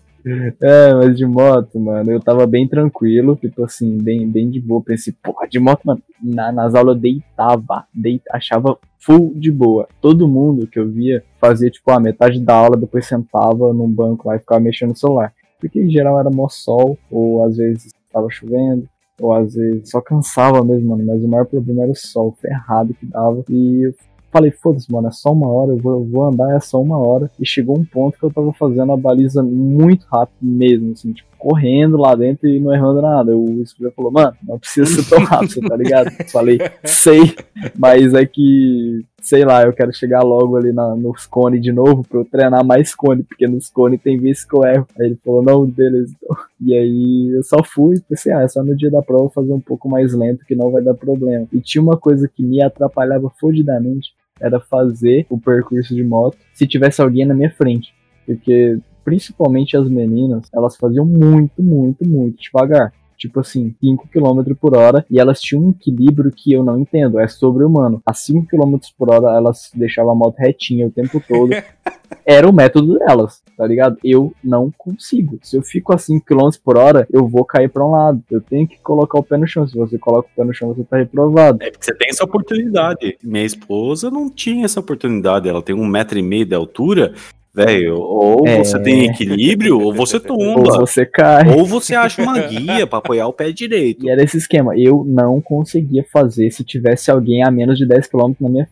[0.61, 4.81] É, mas de moto, mano, eu tava bem tranquilo, tipo assim, bem, bem de boa.
[4.81, 9.87] Pensei, porra, de moto, mano, na- nas aulas eu deitava, deit, achava full de boa.
[10.01, 14.27] Todo mundo que eu via fazia, tipo, a metade da aula, depois sentava num banco
[14.27, 15.31] lá e ficava mexendo no celular.
[15.59, 18.87] Porque em geral era mó sol, ou às vezes tava chovendo,
[19.21, 21.05] ou às vezes só cansava mesmo, mano.
[21.05, 23.43] Mas o maior problema era o sol, ferrado que dava.
[23.49, 23.93] E eu
[24.35, 26.97] falei, foda-se, mano, é só uma hora, eu vou, eu vou andar, é só uma
[26.97, 27.31] hora.
[27.39, 31.29] E chegou um ponto que eu tava fazendo a baliza muito rápido mesmo, assim, tipo,
[31.37, 33.37] correndo lá dentro e não errando nada.
[33.37, 36.09] O instrutor falou, mano, não precisa ser tão rápido, tá ligado?
[36.31, 37.35] Falei, sei,
[37.77, 42.03] mas é que, sei lá, eu quero chegar logo ali na, nos cone de novo
[42.03, 44.87] pra eu treinar mais cone, porque nos cone tem vezes que eu erro.
[44.99, 46.35] Aí ele falou, não, beleza, então.
[46.61, 49.53] E aí eu só fui e pensei, ah, é só no dia da prova fazer
[49.53, 51.47] um pouco mais lento que não vai dar problema.
[51.53, 56.67] E tinha uma coisa que me atrapalhava fodidamente, era fazer o percurso de moto se
[56.67, 57.93] tivesse alguém na minha frente.
[58.25, 62.91] Porque principalmente as meninas, elas faziam muito, muito, muito devagar.
[63.17, 67.19] Tipo assim, 5 km por hora, e elas tinham um equilíbrio que eu não entendo,
[67.19, 68.01] é sobre-humano.
[68.05, 71.51] A 5 km por hora, elas deixavam a moto retinha o tempo todo.
[72.25, 73.97] Era o método delas, tá ligado?
[74.03, 75.39] Eu não consigo.
[75.43, 78.23] Se eu fico a 5 km por hora, eu vou cair pra um lado.
[78.29, 79.67] Eu tenho que colocar o pé no chão.
[79.67, 81.59] Se você coloca o pé no chão, você tá reprovado.
[81.61, 83.17] É porque você tem essa oportunidade.
[83.23, 85.47] Minha esposa não tinha essa oportunidade.
[85.47, 87.13] Ela tem um metro e meio de altura.
[87.55, 88.57] Velho, ou É.
[88.63, 90.79] você tem equilíbrio, ou você Ou tomba.
[90.79, 91.47] você cai.
[91.57, 94.05] Ou você acha uma guia pra apoiar o pé direito.
[94.05, 94.77] E era esse esquema.
[94.77, 98.67] Eu não conseguia fazer se tivesse alguém a menos de 10 km na minha,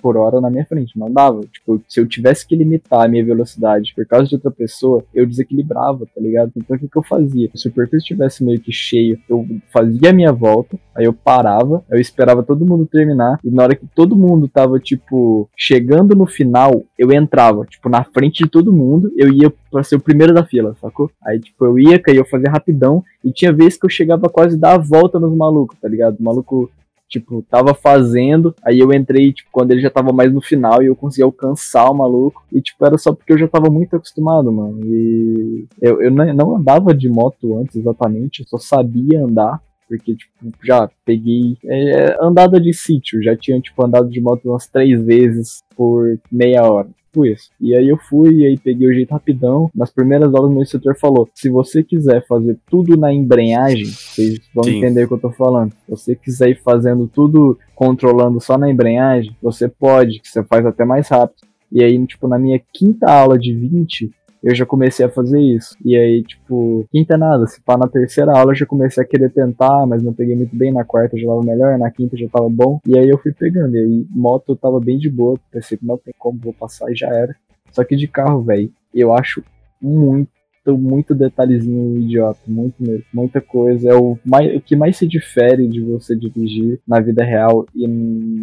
[0.00, 0.98] por hora na minha frente.
[0.98, 1.40] Não dava.
[1.52, 5.26] Tipo, se eu tivesse que limitar a minha velocidade por causa de outra pessoa, eu
[5.26, 6.52] desequilibrava, tá ligado?
[6.56, 7.48] Então o que, que eu fazia?
[7.54, 11.84] Se o percurso estivesse meio que cheio, eu fazia a minha volta, aí eu parava,
[11.90, 16.26] eu esperava todo mundo terminar, e na hora que todo mundo tava, tipo, chegando no
[16.26, 20.32] final, eu entrava, tipo, na frente de todo mundo, eu ia pra ser o primeiro
[20.32, 21.10] da fila, sacou?
[21.24, 24.58] Aí, tipo, eu ia, caía, eu fazia rapidão, e tinha vezes que eu chegava quase
[24.58, 26.18] dar a volta nos malucos, tá ligado?
[26.18, 26.70] O maluco,
[27.08, 30.86] tipo, tava fazendo, aí eu entrei, tipo, quando ele já tava mais no final e
[30.86, 32.44] eu conseguia alcançar o maluco.
[32.52, 34.80] E, tipo, era só porque eu já tava muito acostumado, mano.
[34.84, 39.60] E eu, eu não andava de moto antes exatamente, eu só sabia andar.
[39.88, 40.32] Porque, tipo,
[40.64, 45.62] já peguei é, andada de sítio, já tinha, tipo, andado de moto umas três vezes
[45.76, 47.50] por meia hora tipo isso.
[47.58, 49.70] E aí eu fui, e aí peguei o jeito rapidão.
[49.74, 54.64] Nas primeiras aulas, meu instrutor falou: se você quiser fazer tudo na embreagem, vocês vão
[54.64, 54.76] Sim.
[54.76, 55.72] entender o que eu tô falando.
[55.72, 60.66] Se você quiser ir fazendo tudo controlando só na embreagem, você pode, que você faz
[60.66, 61.46] até mais rápido.
[61.72, 64.10] E aí, tipo, na minha quinta aula de 20,
[64.46, 65.76] eu já comecei a fazer isso.
[65.84, 69.30] E aí, tipo, quinta nada, se pá na terceira aula eu já comecei a querer
[69.30, 72.48] tentar, mas não peguei muito bem, na quarta já tava melhor, na quinta já tava
[72.48, 72.80] bom.
[72.86, 75.98] E aí eu fui pegando, e aí moto tava bem de boa, pensei que não
[75.98, 77.34] tem como, vou passar e já era.
[77.72, 79.42] Só que de carro, velho, eu acho
[79.82, 80.30] muito
[80.66, 83.90] muito, muito detalhezinho idiota, muito mesmo, muita coisa.
[83.90, 87.86] É o, mais, o que mais se difere de você dirigir na vida real e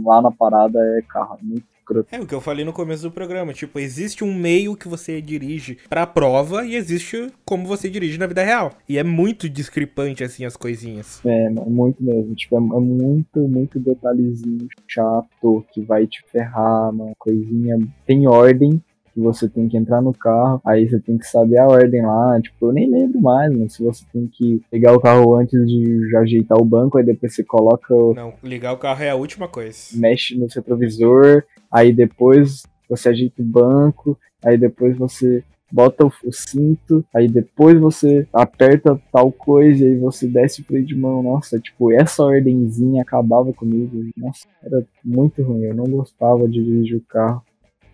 [0.06, 1.38] lá na parada é carro.
[1.42, 1.60] É
[1.90, 3.54] muito é o que eu falei no começo do programa.
[3.54, 8.28] Tipo, existe um meio que você dirige pra prova e existe como você dirige na
[8.28, 8.72] vida real.
[8.88, 11.22] E é muito discrepante, assim, as coisinhas.
[11.26, 12.34] É, muito mesmo.
[12.36, 17.78] Tipo, é, é muito, muito detalhezinho chato que vai te ferrar, uma coisinha.
[18.06, 18.82] Tem ordem,
[19.14, 22.42] que você tem que entrar no carro, aí você tem que saber a ordem lá,
[22.42, 26.16] tipo, eu nem lembro mais, mano, se você tem que pegar o carro antes de
[26.18, 27.94] ajeitar o banco, aí depois você coloca...
[28.16, 29.78] Não, ligar o carro é a última coisa.
[29.94, 31.44] Mexe no retrovisor,
[31.74, 38.28] aí depois você ajeita o banco, aí depois você bota o, cinto, aí depois você
[38.32, 41.24] aperta tal coisa e aí você desce o freio de mão.
[41.24, 44.04] Nossa, tipo, essa ordenzinha acabava comigo.
[44.16, 45.64] Nossa, era muito ruim.
[45.64, 47.42] Eu não gostava de dirigir o carro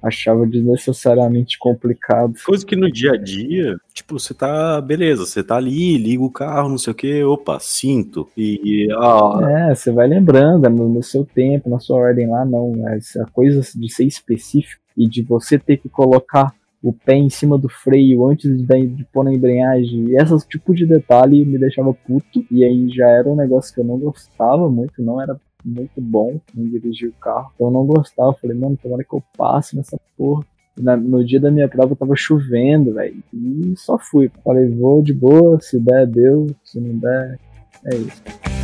[0.02, 2.34] achava desnecessariamente complicado.
[2.46, 6.32] Coisa que no dia a dia, tipo, você tá, beleza, você tá ali, liga o
[6.32, 8.28] carro, não sei o que, opa, cinto.
[8.38, 8.88] E.
[8.92, 9.70] Ah.
[9.70, 12.88] É, você vai lembrando no, no, seu tempo, na sua ordem lá, não.
[12.90, 17.58] Essa coisa de ser específico e de você ter que colocar o pé em cima
[17.58, 20.10] do freio antes de, de pôr na embreagem.
[20.10, 22.46] E esses tipo de detalhe me deixava puto.
[22.50, 26.40] E aí já era um negócio que eu não gostava muito, não era muito bom
[26.56, 27.52] em dirigir o carro.
[27.60, 28.34] Eu não gostava.
[28.34, 30.46] Falei, mano, tomara que eu passe nessa porra.
[30.78, 33.22] Na, no dia da minha prova tava chovendo, velho.
[33.34, 34.32] E só fui.
[34.44, 36.48] Falei, vou de boa, se der, deu.
[36.64, 37.40] Se não der,
[37.86, 38.59] é isso.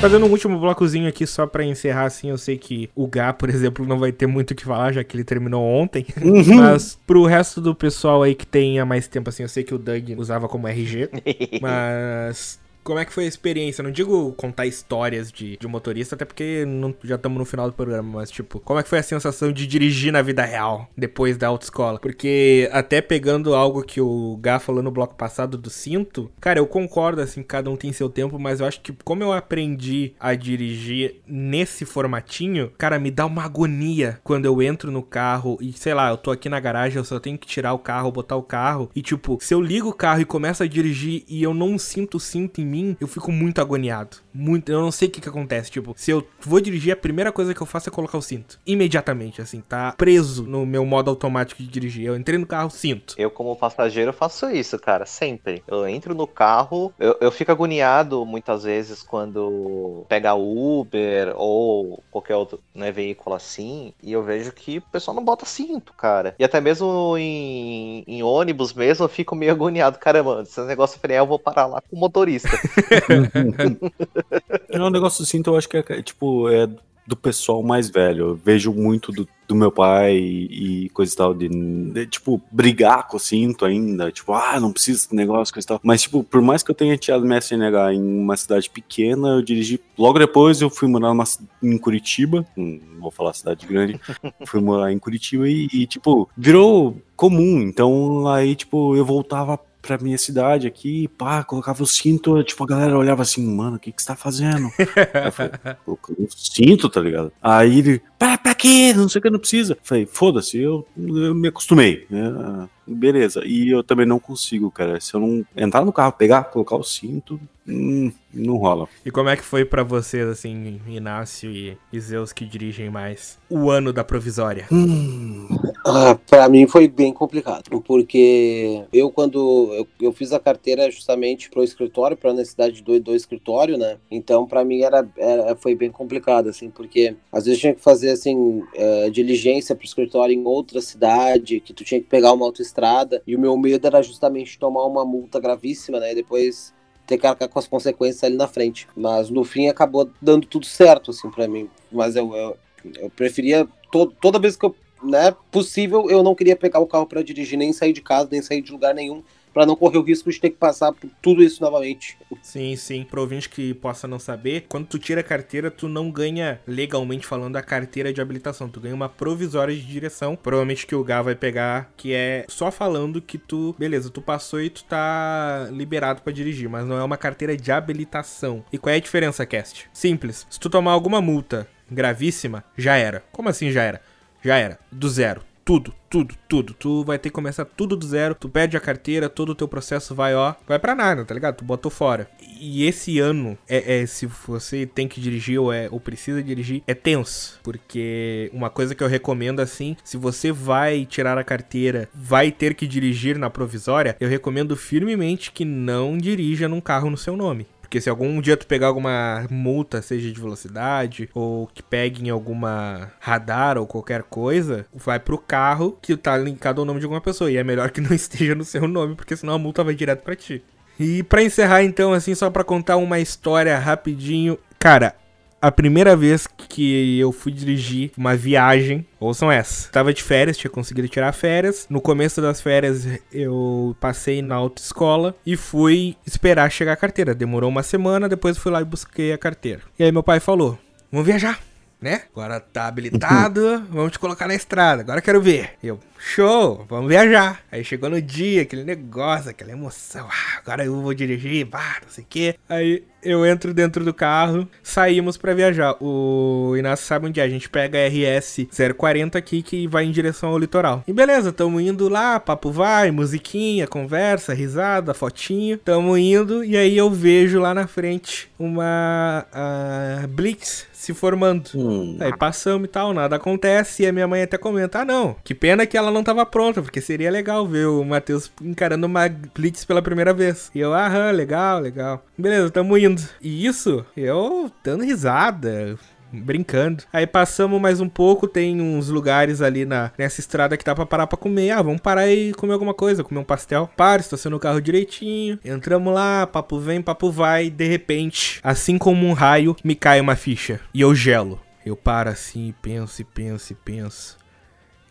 [0.00, 3.50] Fazendo um último blocozinho aqui só para encerrar, assim, eu sei que o Gá, por
[3.50, 6.06] exemplo, não vai ter muito o que falar, já que ele terminou ontem.
[6.22, 6.56] Uhum.
[6.56, 9.78] Mas pro resto do pessoal aí que tenha mais tempo, assim, eu sei que o
[9.78, 11.10] Doug usava como RG.
[11.60, 13.82] mas como é que foi a experiência?
[13.82, 17.74] Não digo contar histórias de, de motorista, até porque não, já estamos no final do
[17.74, 21.36] programa, mas tipo, como é que foi a sensação de dirigir na vida real depois
[21.36, 21.98] da autoescola?
[21.98, 26.66] Porque até pegando algo que o Gá falou no bloco passado do cinto, cara, eu
[26.66, 30.34] concordo, assim, cada um tem seu tempo, mas eu acho que como eu aprendi a
[30.34, 35.94] dirigir nesse formatinho, cara, me dá uma agonia quando eu entro no carro e, sei
[35.94, 38.42] lá, eu tô aqui na garagem, eu só tenho que tirar o carro, botar o
[38.42, 41.78] carro, e tipo, se eu ligo o carro e começo a dirigir e eu não
[41.78, 44.18] sinto o cinto em mim, eu fico muito agoniado.
[44.32, 45.70] Muito, eu não sei o que que acontece.
[45.70, 48.58] Tipo, se eu vou dirigir, a primeira coisa que eu faço é colocar o cinto.
[48.66, 52.06] Imediatamente, assim, tá preso no meu modo automático de dirigir.
[52.06, 53.14] Eu entrei no carro, cinto.
[53.18, 55.62] Eu, como passageiro, faço isso, cara, sempre.
[55.66, 62.36] Eu entro no carro, eu, eu fico agoniado muitas vezes quando pega Uber ou qualquer
[62.36, 66.34] outro né, veículo assim, e eu vejo que o pessoal não bota cinto, cara.
[66.38, 69.98] E até mesmo em, em ônibus mesmo, eu fico meio agoniado.
[69.98, 72.48] Caramba, esse negócio frear, eu vou parar lá com o motorista.
[74.68, 76.68] é um negócio assim, então eu acho que é tipo, é
[77.10, 78.28] do pessoal mais velho.
[78.28, 82.40] Eu vejo muito do, do meu pai e, e coisa e tal, de, de, tipo,
[82.52, 84.12] brigar com o cinto ainda.
[84.12, 85.80] Tipo, ah, não precisa desse negócio, coisa e tal.
[85.82, 89.42] Mas, tipo, por mais que eu tenha tirado minha CNH em uma cidade pequena, eu
[89.42, 89.80] dirigi.
[89.98, 91.24] Logo depois eu fui morar numa,
[91.60, 92.46] em Curitiba.
[92.56, 94.00] Não vou falar cidade grande.
[94.46, 97.60] fui morar em Curitiba e, e, tipo, virou comum.
[97.60, 102.66] Então, aí, tipo, eu voltava pra minha cidade aqui, pá, colocava o cinto, tipo, a
[102.66, 104.68] galera olhava assim, mano, o que que você tá fazendo?
[105.24, 105.52] Eu falei,
[105.86, 105.98] o
[106.30, 107.32] cinto, tá ligado?
[107.42, 108.92] Aí ele, pra, pra quê?
[108.94, 109.78] Não sei o que, não precisa.
[109.82, 112.68] falei, foda-se, eu, eu me acostumei, né?
[112.86, 113.42] Beleza.
[113.44, 115.00] E eu também não consigo, cara.
[115.00, 118.88] Se eu não entrar no carro, pegar, colocar o cinto, hum, não rola.
[119.06, 123.70] E como é que foi para vocês, assim, Inácio e, Zeus que dirigem mais, o
[123.70, 124.66] ano da provisória?
[124.72, 125.46] Hum.
[125.86, 131.48] Ah, para mim foi bem complicado, porque eu quando eu, eu fiz a carteira justamente
[131.48, 133.96] pro escritório, para necessidade do, do escritório, né?
[134.10, 138.09] Então para mim era, era, foi bem complicado, assim, porque às vezes tinha que fazer
[138.12, 143.22] assim é, diligência pro escritório em outra cidade, que tu tinha que pegar uma autoestrada
[143.26, 146.12] e o meu medo era justamente tomar uma multa gravíssima, né?
[146.12, 146.72] E depois
[147.06, 148.86] ter que arcar com as consequências ali na frente.
[148.96, 151.68] Mas no fim acabou dando tudo certo, assim, para mim.
[151.90, 152.56] Mas eu, eu,
[152.98, 157.06] eu preferia, to, toda vez que eu, né, possível, eu não queria pegar o carro
[157.06, 159.22] para dirigir, nem sair de casa, nem sair de lugar nenhum
[159.52, 162.18] para não correr o risco de ter que passar por tudo isso novamente.
[162.42, 163.04] Sim, sim.
[163.04, 167.26] Pro ouvinte que possa não saber, quando tu tira a carteira, tu não ganha, legalmente
[167.26, 168.68] falando, a carteira de habilitação.
[168.68, 170.36] Tu ganha uma provisória de direção.
[170.36, 174.60] Provavelmente que o Gá vai pegar, que é só falando que tu, beleza, tu passou
[174.60, 178.64] e tu tá liberado para dirigir, mas não é uma carteira de habilitação.
[178.72, 179.88] E qual é a diferença, Cast?
[179.92, 180.46] Simples.
[180.48, 183.24] Se tu tomar alguma multa gravíssima, já era.
[183.32, 184.00] Como assim já era?
[184.42, 184.78] Já era.
[184.90, 185.49] Do zero.
[185.70, 186.74] Tudo, tudo, tudo.
[186.74, 188.34] Tu vai ter que começar tudo do zero.
[188.34, 190.56] Tu perde a carteira, todo o teu processo vai, ó.
[190.66, 191.58] Vai pra nada, tá ligado?
[191.58, 192.28] Tu botou fora.
[192.60, 196.82] E esse ano, é, é se você tem que dirigir ou, é, ou precisa dirigir,
[196.88, 197.60] é tenso.
[197.62, 202.74] Porque uma coisa que eu recomendo assim, se você vai tirar a carteira, vai ter
[202.74, 207.64] que dirigir na provisória, eu recomendo firmemente que não dirija num carro no seu nome.
[207.90, 212.30] Porque se algum dia tu pegar alguma multa, seja de velocidade, ou que pegue em
[212.30, 217.20] alguma radar ou qualquer coisa, vai pro carro que tá linkado ao nome de alguma
[217.20, 217.50] pessoa.
[217.50, 220.22] E é melhor que não esteja no seu nome, porque senão a multa vai direto
[220.22, 220.62] para ti.
[221.00, 224.56] E para encerrar então, assim, só para contar uma história rapidinho.
[224.78, 225.16] Cara,
[225.60, 229.90] a primeira vez que eu fui dirigir uma viagem, ouçam essa.
[229.90, 231.86] Tava de férias, tinha conseguido tirar férias.
[231.90, 237.34] No começo das férias eu passei na autoescola e fui esperar chegar a carteira.
[237.34, 239.82] Demorou uma semana, depois fui lá e busquei a carteira.
[239.98, 240.78] E aí meu pai falou:
[241.10, 241.60] "Vamos viajar"
[242.00, 242.22] né?
[242.32, 245.72] Agora tá habilitado, vamos te colocar na estrada, agora quero ver.
[245.82, 247.62] Eu, show, vamos viajar.
[247.72, 252.10] Aí chegou no dia, aquele negócio, aquela emoção, ah, agora eu vou dirigir, bah, não
[252.10, 252.54] sei o quê.
[252.68, 255.96] Aí eu entro dentro do carro, saímos para viajar.
[256.00, 258.66] O Inácio sabe onde é, a gente pega a RS
[258.96, 261.02] 040 aqui que vai em direção ao litoral.
[261.06, 265.78] E beleza, tamo indo lá, papo vai, musiquinha, conversa, risada, fotinho.
[265.78, 271.70] Tamo indo e aí eu vejo lá na frente uma uh, Blitz se formando.
[271.74, 272.18] Hum.
[272.20, 274.02] Aí passamos e tal, nada acontece.
[274.02, 276.82] E a minha mãe até comenta: ah, não, que pena que ela não tava pronta,
[276.82, 280.70] porque seria legal ver o Matheus encarando uma Blitz pela primeira vez.
[280.74, 282.24] E eu, aham, legal, legal.
[282.36, 283.22] Beleza, tamo indo.
[283.40, 285.98] E isso, eu dando risada,
[286.32, 287.04] brincando.
[287.12, 291.06] Aí passamos mais um pouco, tem uns lugares ali na, nessa estrada que dá pra
[291.06, 291.70] parar pra comer.
[291.70, 293.90] Ah, vamos parar e comer alguma coisa, comer um pastel.
[293.96, 295.58] Para, estaciona o carro direitinho.
[295.64, 297.70] Entramos lá, papo vem, papo vai.
[297.70, 300.80] De repente, assim como um raio, me cai uma ficha.
[300.94, 301.60] E eu gelo.
[301.84, 304.38] Eu paro assim penso e penso e penso.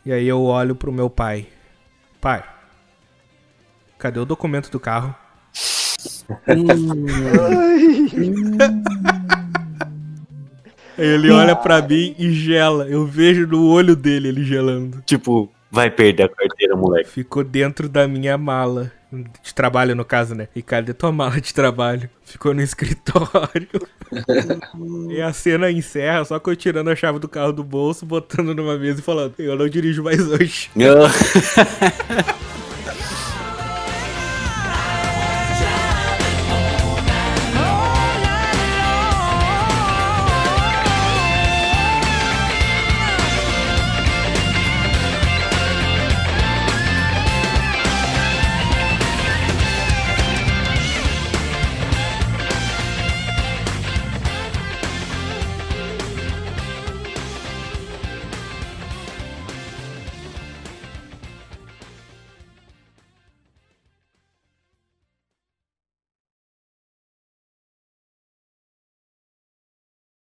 [0.09, 1.45] E aí eu olho pro meu pai.
[2.19, 2.43] Pai,
[3.99, 5.13] cadê o documento do carro?
[10.97, 12.89] Ele olha pra mim e gela.
[12.89, 15.03] Eu vejo no olho dele ele gelando.
[15.05, 17.11] Tipo, vai perder a carteira, moleque.
[17.11, 18.91] Ficou dentro da minha mala.
[19.11, 20.47] De trabalho, no caso, né?
[20.55, 22.09] E cadê tua mala de trabalho?
[22.23, 23.67] Ficou no escritório.
[25.09, 28.53] e a cena encerra só com eu tirando a chave do carro do bolso, botando
[28.53, 30.69] numa mesa e falando: Eu não dirijo mais hoje.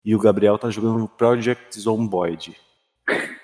[0.09, 2.57] E o Gabriel tá jogando Project Zomboid.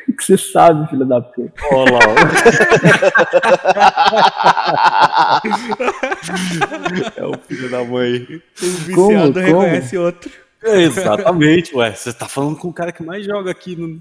[0.09, 1.53] O que você sabe, filho da puta?
[1.71, 2.01] Olha lá.
[7.19, 8.41] é o filho da mãe.
[8.63, 10.07] Um viciado como, reconhece como?
[10.07, 10.31] outro.
[10.63, 11.93] É, exatamente, ué.
[11.93, 14.01] Você tá falando com o cara que mais joga aqui no.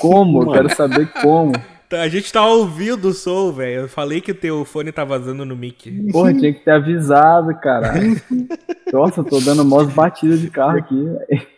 [0.00, 0.42] Como?
[0.42, 1.52] Eu quero saber como.
[1.88, 3.82] Tá, a gente tá ouvindo o som, velho.
[3.82, 5.88] Eu falei que o teu fone tá vazando no mic.
[6.10, 7.94] Porra, tinha que ter avisado, cara.
[8.92, 11.55] Nossa, tô dando mó batida de carro aqui, velho.